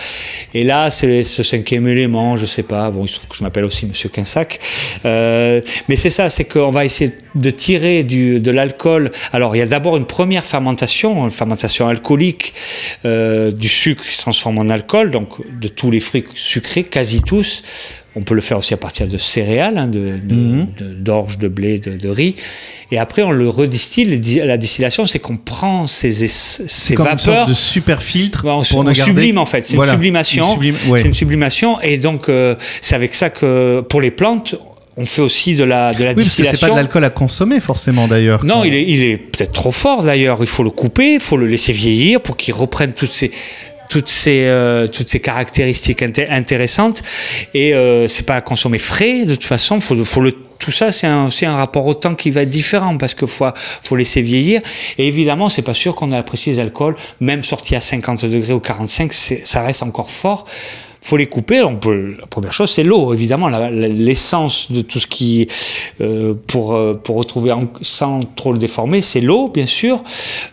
Et 0.53 0.63
là, 0.63 0.91
c'est 0.91 1.25
ce 1.25 1.43
cinquième 1.43 1.87
élément, 1.89 2.37
je 2.37 2.45
sais 2.45 2.63
pas, 2.63 2.89
bon, 2.89 3.03
il 3.03 3.09
se 3.09 3.15
trouve 3.15 3.27
que 3.27 3.35
je 3.35 3.43
m'appelle 3.43 3.65
aussi 3.65 3.85
Monsieur 3.85 4.07
Quinsac. 4.07 4.59
Euh, 5.05 5.59
mais 5.89 5.97
c'est 5.97 6.09
ça, 6.09 6.29
c'est 6.29 6.45
qu'on 6.45 6.71
va 6.71 6.85
essayer 6.85 7.09
de 7.09 7.15
tirer 7.49 8.03
du, 8.03 8.39
de 8.39 8.51
l'alcool. 8.51 9.11
Alors, 9.31 9.55
il 9.55 9.59
y 9.59 9.61
a 9.61 9.65
d'abord 9.65 9.97
une 9.97 10.05
première 10.05 10.45
fermentation, 10.45 11.23
une 11.25 11.31
fermentation 11.31 11.87
alcoolique 11.87 12.53
euh, 13.05 13.51
du 13.51 13.69
sucre 13.69 14.03
qui 14.05 14.13
se 14.13 14.21
transforme 14.21 14.57
en 14.59 14.69
alcool, 14.69 15.11
donc 15.11 15.29
de 15.59 15.67
tous 15.67 15.91
les 15.91 15.99
fruits 15.99 16.25
sucrés, 16.35 16.83
quasi 16.83 17.21
tous. 17.21 17.63
On 18.15 18.21
peut 18.21 18.35
le 18.35 18.41
faire 18.41 18.59
aussi 18.59 18.75
à 18.75 18.77
partir 18.77 19.07
de 19.07 19.17
céréales, 19.17 19.75
hein, 19.79 19.87
de, 19.87 20.19
de- 20.23 20.35
Mhm. 20.35 20.67
de- 20.77 20.93
d'orge, 20.93 21.39
de, 21.39 21.47
blé, 21.47 21.79
de, 21.79 21.97
de 21.97 22.09
riz. 22.09 22.35
Et 22.91 22.99
après, 22.99 23.23
on 23.23 23.31
le 23.31 23.49
redistille. 23.49 24.05
Le 24.05 24.17
di- 24.17 24.37
La 24.39 24.57
distillation, 24.57 25.07
c'est 25.07 25.17
qu'on 25.17 25.37
prend 25.37 25.87
ces, 25.87 26.23
es- 26.23 26.27
ces 26.27 26.93
comme 26.93 27.07
une 27.07 27.17
sorte 27.17 27.25
vapeurs. 27.37 27.47
de 27.47 27.53
super 27.55 28.03
filtre 28.03 28.45
on, 28.45 28.61
pour 28.61 28.79
on 28.81 28.83
ne 28.83 28.91
garder- 28.93 29.01
sublime 29.01 29.39
en 29.39 29.47
fait, 29.47 29.65
c'est 29.65 29.75
Voilà, 29.77 29.93
une 29.93 29.97
sublimation. 29.97 30.45
une 30.45 30.51
sublime- 30.53 30.75
ouais. 30.91 30.99
C'est 31.01 31.07
une 31.07 31.13
sublimation 31.15 31.81
et 31.81 31.97
donc 31.97 32.29
euh, 32.29 32.55
c'est 32.81 32.93
avec 32.93 33.15
ça 33.15 33.31
que 33.31 33.81
pour 33.89 33.99
les 33.99 34.11
plantes, 34.11 34.53
on 34.97 35.05
fait 35.05 35.21
aussi 35.21 35.55
de 35.55 35.63
la 35.63 35.93
de 35.93 36.03
la 36.03 36.09
Oui, 36.11 36.15
que 36.17 36.21
c'est 36.21 36.25
distillation. 36.25 36.67
pas 36.67 36.73
de 36.73 36.77
l'alcool 36.77 37.03
à 37.03 37.09
consommer 37.09 37.59
forcément 37.59 38.07
d'ailleurs. 38.07 38.45
Non, 38.45 38.63
il 38.63 38.73
est, 38.75 38.83
il 38.83 39.03
est 39.03 39.17
peut-être 39.17 39.51
trop 39.53 39.71
fort 39.71 40.03
d'ailleurs. 40.03 40.37
Il 40.41 40.47
faut 40.47 40.63
le 40.63 40.69
couper, 40.69 41.13
il 41.15 41.19
faut 41.19 41.37
le 41.37 41.47
laisser 41.47 41.71
vieillir 41.73 42.21
pour 42.21 42.37
qu'il 42.37 42.53
reprenne 42.53 42.93
toutes 42.93 43.11
ces 43.11 43.31
toutes 43.89 44.09
ces 44.09 44.45
euh, 44.45 44.87
toutes 44.87 45.09
ces 45.09 45.19
caractéristiques 45.19 46.01
inté- 46.01 46.27
intéressantes 46.29 47.03
et 47.53 47.73
euh, 47.75 48.07
c'est 48.07 48.25
pas 48.25 48.35
à 48.35 48.41
consommer 48.41 48.79
frais 48.79 49.25
de 49.25 49.35
toute 49.35 49.43
façon 49.43 49.79
faut 49.79 49.95
faut 50.03 50.21
le 50.21 50.31
tout 50.57 50.71
ça 50.71 50.91
c'est 50.91 51.05
un 51.05 51.29
c'est 51.29 51.45
un 51.45 51.55
rapport 51.57 51.85
au 51.85 51.93
temps 51.93 52.15
qui 52.15 52.31
va 52.31 52.41
être 52.41 52.49
différent 52.49 52.97
parce 52.97 53.13
que 53.13 53.25
faut 53.27 53.45
faut 53.83 53.95
laisser 53.95 54.21
vieillir 54.23 54.61
et 54.97 55.07
évidemment 55.07 55.47
c'est 55.49 55.61
pas 55.61 55.73
sûr 55.75 55.93
qu'on 55.93 56.11
apprécie 56.11 56.49
les 56.51 56.59
alcools 56.59 56.95
même 57.19 57.43
sortis 57.43 57.75
à 57.75 57.81
50 57.81 58.25
degrés 58.25 58.53
ou 58.53 58.59
45 58.61 59.13
c'est- 59.13 59.41
ça 59.45 59.61
reste 59.61 59.83
encore 59.83 60.09
fort 60.09 60.45
faut 61.03 61.17
les 61.17 61.25
couper. 61.27 61.61
On 61.61 61.75
peut, 61.75 62.15
la 62.19 62.25
première 62.27 62.53
chose, 62.53 62.71
c'est 62.71 62.83
l'eau, 62.83 63.13
évidemment, 63.13 63.49
l'essence 63.49 64.71
de 64.71 64.81
tout 64.81 64.99
ce 64.99 65.05
qui, 65.07 65.47
euh, 66.01 66.33
pour, 66.47 66.73
euh, 66.73 66.93
pour 66.93 67.17
retrouver 67.17 67.53
sans 67.81 68.21
trop 68.35 68.53
le 68.53 68.57
déformer, 68.57 69.01
c'est 69.01 69.19
l'eau, 69.21 69.49
bien 69.49 69.65
sûr. 69.65 70.01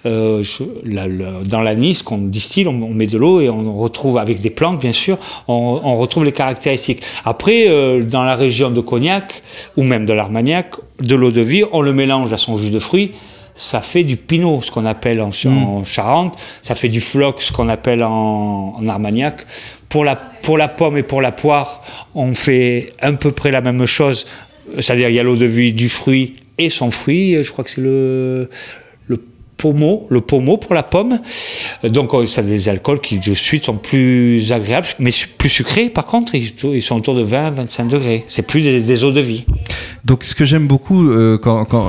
Euh, 0.06 0.42
la- 0.84 1.06
la- 1.06 1.42
dans 1.48 1.60
l'anis 1.60 2.02
qu'on 2.02 2.18
distille, 2.18 2.66
on, 2.66 2.72
met 2.72 3.06
de 3.06 3.16
l'eau 3.16 3.40
et 3.40 3.48
on 3.48 3.74
retrouve 3.78 4.18
avec 4.18 4.40
des 4.40 4.50
plantes, 4.50 4.80
bien 4.80 4.92
sûr, 4.92 5.18
on, 5.46 5.80
on 5.84 5.96
retrouve 5.96 6.24
les 6.24 6.32
caractéristiques. 6.32 7.02
Après, 7.24 7.66
euh, 7.68 8.02
dans 8.02 8.24
la 8.24 8.34
région 8.34 8.70
de 8.70 8.80
Cognac 8.80 9.42
ou 9.76 9.84
même 9.84 10.04
de 10.04 10.12
l'Armagnac, 10.12 10.74
de 11.00 11.14
l'eau 11.14 11.30
de 11.30 11.40
vie, 11.40 11.62
on 11.72 11.80
le 11.80 11.92
mélange 11.92 12.32
à 12.32 12.36
son 12.36 12.56
jus 12.56 12.70
de 12.70 12.78
fruits. 12.80 13.12
Ça 13.54 13.80
fait 13.80 14.04
du 14.04 14.16
pinot, 14.16 14.62
ce 14.62 14.70
qu'on 14.70 14.86
appelle 14.86 15.20
en, 15.20 15.30
en 15.46 15.84
Charente. 15.84 16.38
Ça 16.62 16.74
fait 16.74 16.88
du 16.88 17.00
floc, 17.00 17.42
ce 17.42 17.52
qu'on 17.52 17.68
appelle 17.68 18.02
en, 18.02 18.76
en 18.78 18.88
Armagnac. 18.88 19.46
Pour 19.88 20.04
la, 20.04 20.16
pour 20.16 20.56
la 20.56 20.68
pomme 20.68 20.96
et 20.96 21.02
pour 21.02 21.20
la 21.20 21.32
poire, 21.32 21.82
on 22.14 22.34
fait 22.34 22.92
à 23.00 23.12
peu 23.12 23.32
près 23.32 23.50
la 23.50 23.60
même 23.60 23.84
chose. 23.86 24.26
C'est-à-dire, 24.78 25.08
il 25.08 25.14
y 25.14 25.18
a 25.18 25.22
l'eau 25.22 25.36
de 25.36 25.46
vie 25.46 25.72
du 25.72 25.88
fruit 25.88 26.36
et 26.58 26.70
son 26.70 26.90
fruit. 26.90 27.42
Je 27.42 27.50
crois 27.50 27.64
que 27.64 27.70
c'est 27.70 27.80
le 27.80 28.50
pommeau, 29.60 30.06
le 30.08 30.22
pommeau 30.22 30.56
pour 30.56 30.74
la 30.74 30.82
pomme. 30.82 31.20
Donc, 31.84 32.14
euh, 32.14 32.26
ça 32.26 32.40
a 32.40 32.44
des 32.44 32.68
alcools 32.68 33.00
qui, 33.00 33.18
de 33.18 33.34
suite, 33.34 33.64
sont 33.64 33.76
plus 33.76 34.52
agréables, 34.52 34.86
mais 34.98 35.10
plus 35.36 35.50
sucrés, 35.50 35.90
par 35.90 36.06
contre. 36.06 36.34
Ils, 36.34 36.82
sont 36.82 36.96
autour 36.96 37.14
de 37.14 37.24
20-25 37.24 37.88
degrés. 37.88 38.24
C'est 38.26 38.42
plus 38.42 38.62
des, 38.62 39.04
eaux 39.04 39.12
de 39.12 39.20
vie. 39.20 39.44
Donc 40.04 40.24
ce 40.24 40.34
que 40.34 40.44
j'aime 40.44 40.66
beaucoup 40.66 41.10
euh, 41.10 41.38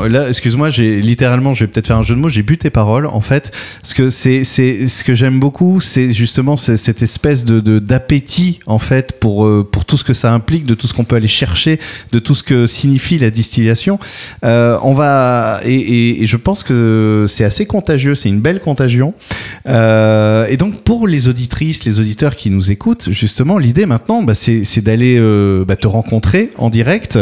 là, 0.10 0.28
excuse-moi, 0.28 0.70
j'ai 0.70 1.02
littéralement, 1.02 1.54
je 1.54 1.64
vais 1.64 1.72
peut-être 1.72 1.88
faire 1.88 1.98
un 1.98 2.04
jeu 2.04 2.16
de 2.16 2.20
mots, 2.20 2.30
j'ai 2.30 2.44
bu 2.44 2.58
tes 2.58 2.70
paroles 2.70 3.06
en 3.06 3.22
fait, 3.22 3.52
parce 3.82 3.94
que 3.94 4.10
c'est 4.10 4.44
ce 4.44 5.04
que 5.04 5.16
j'aime 5.16 5.40
beaucoup, 5.40 5.80
c'est 5.80 6.12
justement 6.12 6.56
cette 6.56 7.02
espèce 7.02 7.46
de 7.46 7.80
d'appétit 7.80 8.60
en 8.66 8.80
fait 8.80 9.14
pour 9.14 9.46
euh, 9.46 9.68
pour 9.70 9.86
tout 9.86 9.98
ce 9.98 10.04
que 10.04 10.14
ça 10.14 10.34
implique, 10.34 10.66
de 10.66 10.76
tout 10.76 10.88
ce 10.88 10.94
qu'on 10.94 11.06
peut 11.06 11.16
aller 11.16 11.28
chercher, 11.28 11.80
de 12.12 12.20
tout 12.20 12.36
ce 12.36 12.44
que 12.44 12.68
signifie 12.68 13.18
la 13.18 13.30
distillation. 13.30 13.98
Euh, 14.44 14.78
on 14.84 14.94
va 14.94 15.62
et 15.66 16.26
je 16.26 16.38
pense 16.38 16.64
que 16.64 17.26
c'est 17.28 17.44
assez 17.44 17.61
contagieux, 17.66 18.16
c'est 18.16 18.30
une 18.30 18.42
belle 18.42 18.60
contagion. 18.60 19.14
Euh, 19.68 20.46
et 20.48 20.58
donc 20.58 20.84
pour 20.84 21.08
les 21.08 21.28
auditrices, 21.28 21.86
les 21.86 22.00
auditeurs 22.00 22.36
qui 22.36 22.50
nous 22.50 22.72
écoutent, 22.72 23.10
justement, 23.10 23.58
l'idée 23.58 23.86
maintenant, 23.86 24.24
bah, 24.24 24.36
c'est 24.36 24.82
d'aller 24.82 25.18
euh, 25.18 25.66
bah, 25.66 25.76
te 25.76 25.88
rencontrer 25.88 26.52
en 26.58 26.70
direct 26.70 27.20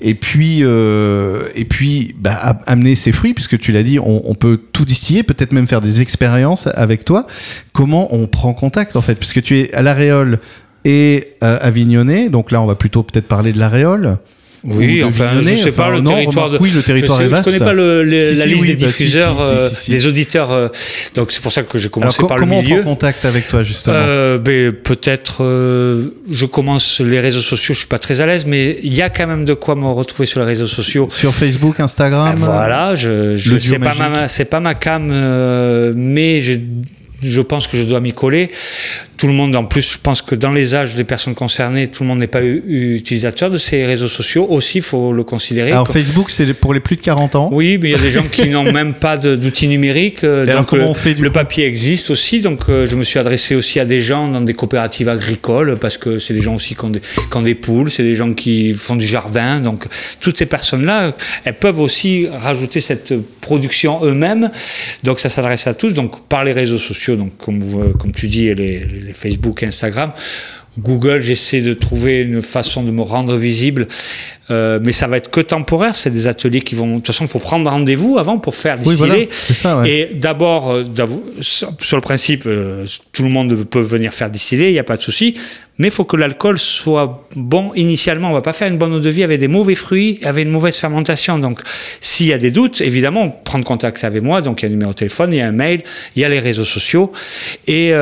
et 0.00 0.14
puis 0.14 0.60
euh, 0.62 1.44
et 1.54 1.64
puis 1.64 2.14
bah, 2.18 2.58
amener 2.66 2.94
ses 2.94 3.12
fruits 3.12 3.34
puisque 3.34 3.58
tu 3.58 3.72
l'as 3.72 3.82
dit 3.82 3.98
on, 3.98 4.22
on 4.24 4.34
peut 4.34 4.60
tout 4.72 4.84
distiller 4.84 5.22
peut-être 5.22 5.52
même 5.52 5.66
faire 5.66 5.80
des 5.80 6.00
expériences 6.00 6.68
avec 6.74 7.04
toi. 7.04 7.26
Comment 7.72 8.14
on 8.14 8.26
prend 8.26 8.52
contact 8.54 8.96
en 8.96 9.02
fait? 9.02 9.16
Puisque 9.16 9.42
tu 9.42 9.58
es 9.58 9.72
à 9.74 9.82
l'aréole 9.82 10.38
et 10.84 11.34
euh, 11.44 11.58
avignonné 11.60 12.30
donc 12.30 12.50
là 12.50 12.62
on 12.62 12.66
va 12.66 12.74
plutôt 12.74 13.02
peut-être 13.02 13.28
parler 13.28 13.52
de 13.52 13.58
l'aréole 13.58 14.18
Oui, 14.62 15.02
enfin, 15.02 15.30
je 15.40 15.54
sais 15.54 15.72
pas 15.72 15.88
le 15.90 16.00
non, 16.00 16.10
territoire. 16.12 16.46
remarque, 16.46 16.60
de- 16.60 16.64
oui, 16.66 16.70
le 16.74 16.82
territoire 16.82 17.18
je, 17.18 17.22
sais- 17.22 17.28
est 17.28 17.30
vaste. 17.30 17.44
je 17.44 17.50
connais 17.52 17.64
pas 17.64 17.72
le, 17.72 18.02
les- 18.02 18.32
Si, 18.32 18.34
la 18.36 18.44
si, 18.44 18.50
liste 18.50 18.60
oui, 18.62 18.68
des 18.68 18.74
bah, 18.76 18.86
diffuseurs, 18.88 19.36
si, 19.38 19.52
euh, 19.52 19.70
des 19.94 20.06
auditeurs. 20.06 20.52
euh, 20.52 20.68
donc 21.14 21.32
c'est 21.32 21.40
pour 21.42 21.50
ça 21.52 21.62
que 21.62 21.78
j'ai 21.78 21.88
commencé 21.88 22.18
co- 22.20 22.26
par 22.26 22.36
le 22.36 22.42
comment 22.42 22.58
on 22.58 22.62
prend 22.62 22.68
milieu. 22.70 22.82
contact 22.82 23.24
avec 23.24 23.48
toi 23.48 23.62
justement? 23.62 23.96
Euh, 23.96 24.38
ben, 24.38 24.72
peut-être, 24.72 25.42
euh, 25.44 26.08
je 26.30 26.44
commence 26.44 27.00
les 27.00 27.20
réseaux 27.20 27.40
sociaux. 27.40 27.72
Je 27.74 27.78
suis 27.80 27.88
pas 27.88 27.98
très 27.98 28.20
à 28.20 28.26
l'aise, 28.26 28.44
mais 28.46 28.78
il 28.82 28.94
y 28.94 29.00
a 29.02 29.08
quand 29.08 29.26
même 29.26 29.44
de 29.46 29.54
quoi 29.54 29.74
me 29.76 29.86
retrouver 29.86 30.26
sur 30.26 30.40
les 30.40 30.46
réseaux 30.46 30.66
sociaux. 30.66 31.08
sur 31.10 31.32
Facebook 31.34 31.80
Instagram 31.80 32.36
Ah, 32.42 32.44
Voilà, 32.44 32.94
je, 32.94 33.36
je 33.36 33.58
c'est 33.58 33.78
pas 33.78 33.94
ma, 33.94 34.26
pas 34.28 34.60
ma 34.60 34.74
cam, 34.74 35.06
mais 35.96 36.42
je, 36.42 36.52
je 37.22 37.40
pense 37.40 37.66
que 37.66 37.76
je 37.76 37.82
dois 37.84 38.00
m'y 38.00 38.12
coller. 38.12 38.50
Tout 39.20 39.26
le 39.26 39.34
monde, 39.34 39.54
en 39.54 39.64
plus, 39.66 39.92
je 39.92 39.98
pense 40.02 40.22
que 40.22 40.34
dans 40.34 40.50
les 40.50 40.74
âges 40.74 40.94
des 40.94 41.04
personnes 41.04 41.34
concernées, 41.34 41.88
tout 41.88 42.04
le 42.04 42.08
monde 42.08 42.20
n'est 42.20 42.26
pas 42.26 42.40
utilisateur 42.42 43.50
de 43.50 43.58
ces 43.58 43.84
réseaux 43.84 44.08
sociaux. 44.08 44.46
Aussi, 44.48 44.78
il 44.78 44.82
faut 44.82 45.12
le 45.12 45.24
considérer. 45.24 45.72
alors 45.72 45.86
Facebook 45.88 46.30
c'est 46.30 46.52
pour 46.54 46.72
les 46.72 46.80
plus 46.80 46.96
de 46.96 47.02
40 47.02 47.34
ans 47.34 47.48
oui, 47.52 47.78
mais 47.80 47.90
il 47.90 47.92
y 47.92 47.94
a 47.94 47.98
des 47.98 48.10
gens 48.12 48.24
qui 48.30 48.48
n'ont 48.48 48.72
même 48.80 48.94
pas 48.94 49.18
d'outils 49.18 49.68
numériques. 49.68 50.24
euh, 50.24 50.46
alors, 50.46 50.64
comment 50.64 50.84
le, 50.84 50.88
on 50.88 50.94
fait, 50.94 51.12
du 51.14 51.22
le 51.22 51.30
papier 51.30 51.66
existe 51.66 52.10
aussi. 52.10 52.40
Donc 52.40 52.60
euh, 52.68 52.86
je 52.86 52.96
me 52.96 53.04
suis 53.04 53.18
adressé 53.18 53.54
aussi 53.54 53.78
à 53.78 53.84
des 53.84 54.00
gens 54.00 54.26
dans 54.28 54.40
des 54.40 54.54
coopératives 54.54 55.08
agricoles 55.08 55.76
parce 55.78 55.98
que 55.98 56.18
c'est 56.18 56.32
des 56.32 56.42
gens 56.42 56.54
aussi 56.54 56.74
qui 56.74 56.84
ont 56.86 56.90
des, 56.90 57.00
qui 57.00 57.36
ont 57.36 57.42
des 57.42 57.54
poules, 57.54 57.90
c'est 57.90 58.02
des 58.02 58.16
gens 58.16 58.32
qui 58.32 58.72
font 58.72 58.96
du 58.96 59.06
jardin. 59.06 59.60
Donc 59.60 59.84
toutes 60.20 60.38
ces 60.38 60.46
personnes-là, 60.46 61.14
elles 61.44 61.58
peuvent 61.58 61.80
aussi 61.80 62.26
rajouter 62.30 62.80
cette 62.80 63.12
production 63.42 64.02
eux-mêmes. 64.04 64.50
Donc 65.04 65.20
ça 65.20 65.28
s'adresse 65.28 65.66
à 65.66 65.74
tous. 65.74 65.92
Donc 65.92 66.22
par 66.26 66.42
les 66.44 66.52
réseaux 66.52 66.78
sociaux, 66.78 67.16
donc 67.16 67.36
comme, 67.36 67.60
vous- 67.60 67.90
comme 67.98 68.12
tu 68.12 68.26
dis, 68.28 68.54
les, 68.54 68.78
les 68.80 69.09
Facebook, 69.14 69.62
Instagram. 69.62 70.12
Google, 70.78 71.20
j'essaie 71.20 71.60
de 71.60 71.74
trouver 71.74 72.20
une 72.20 72.42
façon 72.42 72.82
de 72.82 72.90
me 72.90 73.02
rendre 73.02 73.36
visible 73.36 73.88
Euh, 74.50 74.80
mais 74.82 74.92
ça 74.92 75.06
va 75.06 75.16
être 75.16 75.30
que 75.30 75.40
temporaire. 75.40 75.94
C'est 75.94 76.10
des 76.10 76.26
ateliers 76.26 76.62
qui 76.62 76.74
vont. 76.74 76.88
De 76.88 76.94
toute 76.96 77.08
façon, 77.08 77.24
il 77.24 77.28
faut 77.28 77.38
prendre 77.38 77.70
rendez-vous 77.70 78.18
avant 78.18 78.38
pour 78.38 78.54
faire 78.54 78.76
Oui, 78.78 78.88
distiller. 78.88 79.06
voilà, 79.08 79.24
c'est 79.30 79.54
ça, 79.54 79.78
ouais. 79.78 79.90
Et 79.90 80.14
d'abord, 80.14 80.72
euh, 80.72 80.84
sur 81.40 81.96
le 81.96 82.00
principe, 82.02 82.44
euh, 82.46 82.86
tout 83.12 83.22
le 83.22 83.28
monde 83.28 83.64
peut 83.64 83.80
venir 83.80 84.12
faire 84.12 84.30
distiller, 84.30 84.68
il 84.68 84.72
n'y 84.72 84.78
a 84.78 84.84
pas 84.84 84.96
de 84.96 85.02
souci. 85.02 85.36
Mais 85.78 85.86
il 85.88 85.92
faut 85.92 86.04
que 86.04 86.16
l'alcool 86.16 86.58
soit 86.58 87.26
bon 87.36 87.72
initialement. 87.74 88.28
On 88.28 88.34
va 88.34 88.42
pas 88.42 88.52
faire 88.52 88.68
une 88.68 88.76
bonne 88.76 88.92
eau 88.92 89.00
de 89.00 89.08
vie 89.08 89.22
avec 89.22 89.40
des 89.40 89.48
mauvais 89.48 89.74
fruits, 89.74 90.20
avec 90.24 90.44
une 90.44 90.50
mauvaise 90.50 90.76
fermentation. 90.76 91.38
Donc, 91.38 91.60
s'il 92.02 92.26
y 92.26 92.34
a 92.34 92.38
des 92.38 92.50
doutes, 92.50 92.82
évidemment, 92.82 93.30
prendre 93.30 93.64
contact 93.64 94.04
avec 94.04 94.22
moi. 94.22 94.42
Donc, 94.42 94.60
il 94.60 94.66
y 94.66 94.66
a 94.66 94.68
un 94.68 94.72
numéro 94.72 94.90
de 94.90 94.96
téléphone, 94.96 95.32
il 95.32 95.38
y 95.38 95.40
a 95.40 95.46
un 95.46 95.52
mail, 95.52 95.82
il 96.16 96.20
y 96.20 96.24
a 96.26 96.28
les 96.28 96.38
réseaux 96.38 96.66
sociaux. 96.66 97.12
Et 97.66 97.94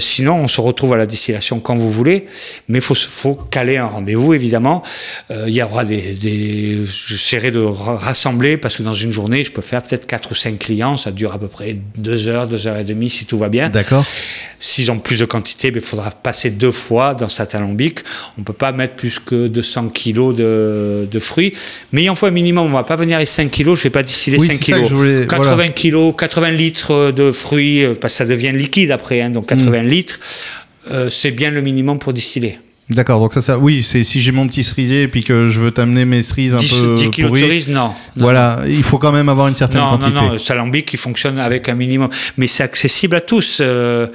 sinon, 0.00 0.36
on 0.36 0.48
se 0.48 0.62
retrouve 0.62 0.94
à 0.94 0.96
la 0.96 1.04
distillation 1.04 1.60
quand 1.60 1.74
vous 1.74 1.90
voulez. 1.90 2.24
Mais 2.68 2.78
il 2.78 2.82
faut, 2.82 2.94
faut 2.94 3.34
caler 3.34 3.76
un 3.76 3.88
rendez-vous, 3.88 4.32
évidemment. 4.32 4.82
Il 5.28 5.52
y 5.52 5.60
aura 5.72 5.84
des, 5.84 6.14
des... 6.14 6.80
J'essaierai 7.06 7.50
de 7.50 7.60
ra- 7.60 7.96
rassembler 7.96 8.56
parce 8.56 8.76
que 8.76 8.82
dans 8.82 8.92
une 8.92 9.10
journée, 9.12 9.42
je 9.44 9.52
peux 9.52 9.62
faire 9.62 9.82
peut-être 9.82 10.06
4 10.06 10.30
ou 10.30 10.34
5 10.34 10.58
clients. 10.58 10.96
Ça 10.96 11.10
dure 11.10 11.32
à 11.32 11.38
peu 11.38 11.48
près 11.48 11.76
2 11.96 12.28
heures, 12.28 12.46
2 12.48 12.66
heures 12.66 12.76
et 12.78 12.84
demie 12.84 13.10
si 13.10 13.24
tout 13.24 13.38
va 13.38 13.48
bien. 13.48 13.68
D'accord. 13.70 14.04
S'ils 14.58 14.90
ont 14.92 14.98
plus 14.98 15.18
de 15.18 15.24
quantité, 15.24 15.70
ben, 15.70 15.80
il 15.82 15.86
faudra 15.86 16.10
passer 16.10 16.50
deux 16.50 16.70
fois 16.72 17.14
dans 17.14 17.28
cet 17.28 17.54
alambic. 17.54 18.00
On 18.38 18.42
peut 18.42 18.52
pas 18.52 18.70
mettre 18.72 18.94
plus 18.94 19.18
que 19.18 19.48
200 19.48 19.88
kilos 19.88 20.34
de, 20.36 21.08
de 21.10 21.18
fruits. 21.18 21.52
Mais 21.92 22.04
il 22.04 22.10
en 22.10 22.14
faut 22.14 22.26
un 22.26 22.30
minimum. 22.30 22.66
On 22.66 22.76
va 22.76 22.84
pas 22.84 22.96
venir 22.96 23.16
avec 23.16 23.28
5 23.28 23.50
kilos. 23.50 23.78
Je 23.78 23.84
vais 23.84 23.90
pas 23.90 24.02
distiller 24.02 24.38
Oui, 24.38 24.46
5 24.46 24.52
c'est 24.52 24.58
ça 24.58 24.64
que 24.72 24.74
kilos. 24.76 24.90
je 24.90 24.94
voulais- 24.94 25.26
80 25.26 25.52
voilà. 25.54 25.68
kilos, 25.70 26.14
80 26.16 26.50
litres 26.52 27.10
de 27.10 27.32
fruits, 27.32 27.84
euh, 27.84 27.94
parce 28.00 28.12
que 28.14 28.18
ça 28.18 28.24
devient 28.26 28.52
liquide 28.52 28.90
après. 28.92 29.20
hein, 29.20 29.30
donc 29.30 29.46
80 29.48 29.82
Mm. 29.82 29.86
litres, 29.88 30.20
euh, 30.90 31.10
c'est 31.10 31.30
bien 31.32 31.50
le 31.50 31.60
minimum 31.62 31.98
pour 31.98 32.12
distiller. 32.12 32.58
D'accord, 32.94 33.20
donc 33.20 33.34
ça, 33.34 33.42
ça, 33.42 33.58
oui, 33.58 33.82
c'est 33.82 34.04
si 34.04 34.20
j'ai 34.22 34.32
mon 34.32 34.46
petit 34.46 34.62
cerisier 34.64 35.02
et 35.02 35.08
puis 35.08 35.24
que 35.24 35.48
je 35.48 35.60
veux 35.60 35.70
t'amener 35.70 36.04
mes 36.04 36.22
cerises 36.22 36.54
un 36.54 36.58
10, 36.58 36.74
peu 36.80 36.94
10 36.96 37.10
kilos 37.10 37.28
pourries, 37.30 37.42
de 37.42 37.46
cerises, 37.46 37.68
non. 37.68 37.82
Non, 37.82 37.92
voilà, 38.16 38.60
il 38.68 38.82
faut 38.82 38.98
quand 38.98 39.12
même 39.12 39.28
avoir 39.28 39.48
une 39.48 39.54
certaine 39.54 39.80
Non, 39.80 39.92
non, 39.92 39.98
quantité. 39.98 40.14
non, 40.20 40.38
c'est 40.38 40.52
alambic 40.52 40.86
qui 40.86 40.96
fonctionne 40.96 41.38
avec 41.38 41.68
un 41.68 41.74
minimum. 41.74 42.08
Mais 42.36 42.46
c'est 42.48 42.62
accessible 42.62 43.16
à 43.16 43.20
tous. 43.20 43.58
euh, 43.60 44.06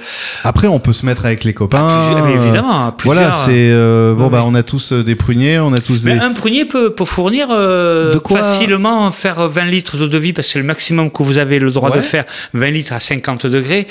Après, 0.44 0.68
on 0.68 0.78
peut 0.78 0.92
se 0.92 1.04
mettre 1.04 1.24
avec 1.26 1.44
les 1.44 1.54
copains. 1.54 2.04
plusieurs- 2.06 2.24
mais 2.26 2.32
euh, 2.36 2.42
évidemment, 2.44 2.86
à 2.88 2.96
Voilà, 3.04 3.32
c'est 3.44 3.50
euh, 3.70 4.14
bon 4.14 4.24
Oui, 4.24 4.30
bah 4.30 4.38
oui. 4.42 4.50
on 4.52 4.54
a 4.54 4.62
tous 4.62 4.92
euh, 4.92 5.02
des 5.02 5.14
pruniers, 5.14 5.58
on 5.58 5.72
a 5.72 5.80
tous 5.80 6.04
Mais 6.04 6.14
des. 6.14 6.20
un 6.20 6.32
prunier 6.32 6.64
peut, 6.64 6.90
peut 6.94 7.04
fournir 7.04 7.48
euh, 7.50 8.12
De 8.14 8.18
quoi 8.18 8.38
facilement 8.44 9.10
faire 9.10 9.48
20 9.48 9.64
litres 9.64 9.96
d'eau 9.96 10.08
de 10.08 10.18
vie 10.18 10.32
parce 10.32 10.46
que 10.46 10.52
c'est 10.54 10.58
le 10.58 10.64
maximum 10.64 11.10
que 11.10 11.22
vous 11.22 11.38
avez 11.38 11.58
le 11.58 11.70
droit 11.70 11.90
Ouais. 11.90 11.96
de 11.96 12.02
faire 12.02 12.24
20 12.54 12.70
litres 12.70 12.92
à 12.92 13.00
50 13.00 13.46
degrés. 13.46 13.86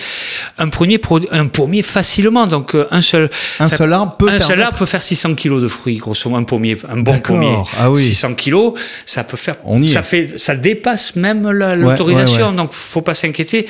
Un 0.58 0.70
prunier, 0.70 1.02
un 1.32 1.48
pommier 1.48 1.82
facilement. 1.84 2.48
Donc 2.48 2.76
euh, 2.76 2.88
un 2.92 3.02
seul, 3.02 3.30
Un 3.60 3.68
ça- 3.68 3.78
seul 3.78 3.94
arbre 3.94 4.16
peut 4.18 4.30
un 4.30 4.40
seul 4.40 4.62
arbre 4.62 4.77
peut 4.78 4.86
faire 4.86 5.02
600 5.04 5.36
kilos 5.36 5.62
de 5.62 5.68
fruits, 5.68 5.98
grosso 5.98 6.30
modo, 6.30 6.42
un 6.42 6.44
pommier, 6.46 6.78
un 6.90 6.98
bon 6.98 7.18
pommier. 7.20 7.56
Ah 7.78 7.90
oui. 7.92 8.04
600 8.04 8.36
kilos, 8.36 8.74
ça 9.06 9.24
peut 9.24 9.38
faire, 9.38 9.56
On 9.64 9.82
y 9.82 9.88
ça 9.90 10.00
est. 10.00 10.04
fait, 10.04 10.38
ça 10.38 10.56
dépasse 10.56 11.16
même 11.16 11.50
la- 11.52 11.76
l'autorisation. 11.76 12.44
ouais, 12.46 12.50
ouais. 12.52 12.56
Donc 12.56 12.74
faut 12.74 13.02
pas 13.02 13.14
s'inquiéter. 13.14 13.68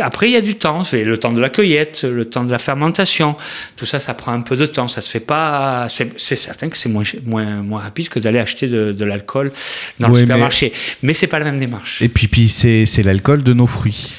Après 0.00 0.28
il 0.28 0.32
y 0.32 0.36
a 0.36 0.40
du 0.40 0.54
temps, 0.56 0.82
le 0.92 1.16
temps 1.16 1.32
de 1.32 1.40
la 1.40 1.48
cueillette, 1.48 2.04
le 2.04 2.24
temps 2.24 2.44
de 2.44 2.50
la 2.52 2.58
fermentation. 2.58 3.36
Tout 3.76 3.86
ça, 3.86 3.98
ça 4.00 4.14
prend 4.14 4.32
un 4.32 4.40
peu 4.42 4.56
de 4.56 4.66
temps. 4.66 4.88
Ça 4.88 5.00
se 5.00 5.10
fait 5.10 5.20
pas. 5.20 5.86
C'est 5.88 6.36
certain 6.36 6.68
que 6.68 6.76
c'est 6.78 6.88
moins, 6.88 7.04
moins, 7.24 7.46
moins 7.62 7.80
rapide 7.80 8.08
que 8.08 8.18
d'aller 8.18 8.38
acheter 8.38 8.66
de, 8.68 8.92
de 8.92 9.04
l'alcool 9.04 9.52
dans 9.98 10.08
le 10.08 10.14
mais- 10.14 10.20
supermarché. 10.20 10.72
Mais, 11.02 11.14
c'est 11.14 11.26
pas 11.26 11.38
la 11.38 11.44
même 11.46 11.58
démarche. 11.58 12.00
Et 12.02 12.08
puis 12.08 12.28
puis 12.28 12.48
c'est 12.48 13.02
l'alcool 13.02 13.42
de 13.42 13.52
nos 13.52 13.66
fruits. 13.66 14.12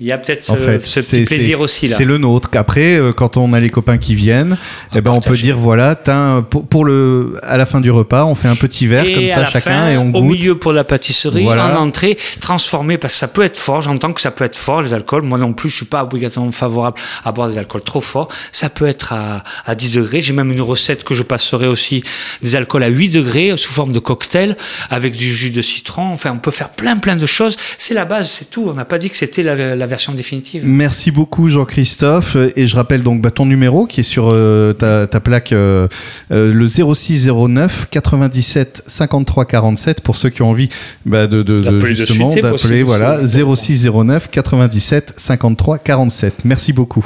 Il 0.00 0.06
y 0.06 0.12
a 0.12 0.18
peut-être 0.18 0.44
ce, 0.44 0.52
En 0.52 0.56
fait, 0.56 0.86
ce 0.86 1.02
c'est- 1.02 1.16
petit 1.18 1.24
plaisir 1.26 1.58
aussi 1.60 1.88
là. 1.88 1.96
C'est 1.96 2.04
le 2.04 2.18
nôtre. 2.18 2.50
Qu'après, 2.50 2.94
euh, 2.96 3.12
quand 3.12 3.36
on 3.36 3.52
a 3.52 3.58
les 3.58 3.68
copains 3.70 3.98
qui 3.98 4.14
viennent, 4.14 4.56
eh 4.94 5.00
ben 5.00 5.10
on 5.10 5.20
peut 5.20 5.34
dire 5.36 5.58
voilà, 5.58 5.96
t'as 5.96 6.16
un- 6.16 6.42
pour, 6.42 6.64
pour 6.66 6.84
le 6.84 7.34
à 7.42 7.56
la 7.56 7.66
fin 7.66 7.80
du 7.80 7.90
repas, 7.90 8.24
on 8.24 8.36
fait 8.36 8.46
un 8.46 8.54
petit 8.54 8.86
verre 8.86 9.04
et 9.04 9.14
comme 9.14 9.28
ça 9.28 9.46
chacun 9.46 9.60
fin, 9.60 9.90
et 9.90 9.96
on 9.98 10.10
au 10.10 10.22
goûte. 10.22 10.30
milieu 10.38 10.54
pour 10.56 10.72
la 10.72 10.84
pâtisserie, 10.84 11.42
Voilà. 11.42 11.76
en 11.76 11.82
entrée, 11.82 12.16
transformé 12.40 12.96
parce 12.96 13.14
que 13.14 13.18
ça 13.18 13.26
peut 13.26 13.42
être 13.42 13.56
fort. 13.56 13.80
J'entends 13.80 14.12
que 14.12 14.20
ça 14.20 14.30
peut 14.30 14.44
être 14.44 14.54
fort 14.56 14.82
les 14.82 14.94
alcools. 14.94 15.22
Moi 15.24 15.36
non 15.38 15.52
plus, 15.52 15.68
je 15.68 15.76
suis 15.78 15.86
pas 15.86 16.04
obligatoirement 16.04 16.52
favorable 16.52 16.96
à 17.24 17.32
boire 17.32 17.48
des 17.48 17.58
alcools 17.58 17.82
trop 17.82 18.00
forts. 18.00 18.28
Ça 18.52 18.70
peut 18.70 18.86
être 18.86 19.12
à, 19.12 19.42
à 19.66 19.74
10 19.74 19.90
degrés. 19.90 20.22
J'ai 20.22 20.32
même 20.32 20.52
une 20.52 20.60
recette 20.60 21.02
que 21.02 21.14
je 21.14 21.24
passerai 21.24 21.66
aussi 21.66 22.04
des 22.42 22.54
alcools 22.54 22.84
à 22.84 22.88
8 22.88 23.08
degrés 23.10 23.56
sous 23.56 23.72
forme 23.72 23.90
de 23.92 23.98
cocktail 23.98 24.56
avec 24.90 25.16
du 25.16 25.32
jus 25.34 25.50
de 25.50 25.60
citron. 25.60 26.12
Enfin, 26.12 26.30
on 26.32 26.38
peut 26.38 26.52
faire 26.52 26.68
plein 26.70 26.96
plein 26.98 27.16
de 27.16 27.26
choses. 27.26 27.56
C'est 27.78 27.94
la 27.94 28.04
base, 28.04 28.30
c'est 28.30 28.48
tout. 28.48 28.68
On 28.68 28.74
n'a 28.74 28.84
pas 28.84 28.98
dit 28.98 29.10
que 29.10 29.16
c'était 29.16 29.42
la, 29.42 29.74
la 29.74 29.87
version 29.88 30.12
définitive. 30.14 30.64
Merci 30.66 31.10
beaucoup 31.10 31.48
Jean-Christophe 31.48 32.36
et 32.56 32.66
je 32.68 32.76
rappelle 32.76 33.02
donc 33.02 33.20
bah, 33.20 33.30
ton 33.30 33.46
numéro 33.46 33.86
qui 33.86 34.00
est 34.00 34.04
sur 34.04 34.30
euh, 34.32 34.72
ta, 34.72 35.06
ta 35.06 35.18
plaque 35.20 35.52
euh, 35.52 35.88
euh, 36.30 36.52
le 36.52 36.66
0609 36.68 37.88
97 37.90 38.84
53 38.86 39.44
47 39.46 40.00
pour 40.00 40.16
ceux 40.16 40.28
qui 40.30 40.42
ont 40.42 40.50
envie 40.50 40.68
bah, 41.06 41.26
de, 41.26 41.42
de, 41.42 41.60
de 41.60 41.86
justement 41.86 42.28
d'appeler 42.34 42.82
voilà 42.82 43.18
c'est- 43.26 43.42
0609 43.44 44.30
97 44.30 45.14
53 45.16 45.78
47. 45.78 46.44
Merci 46.44 46.72
beaucoup. 46.72 47.04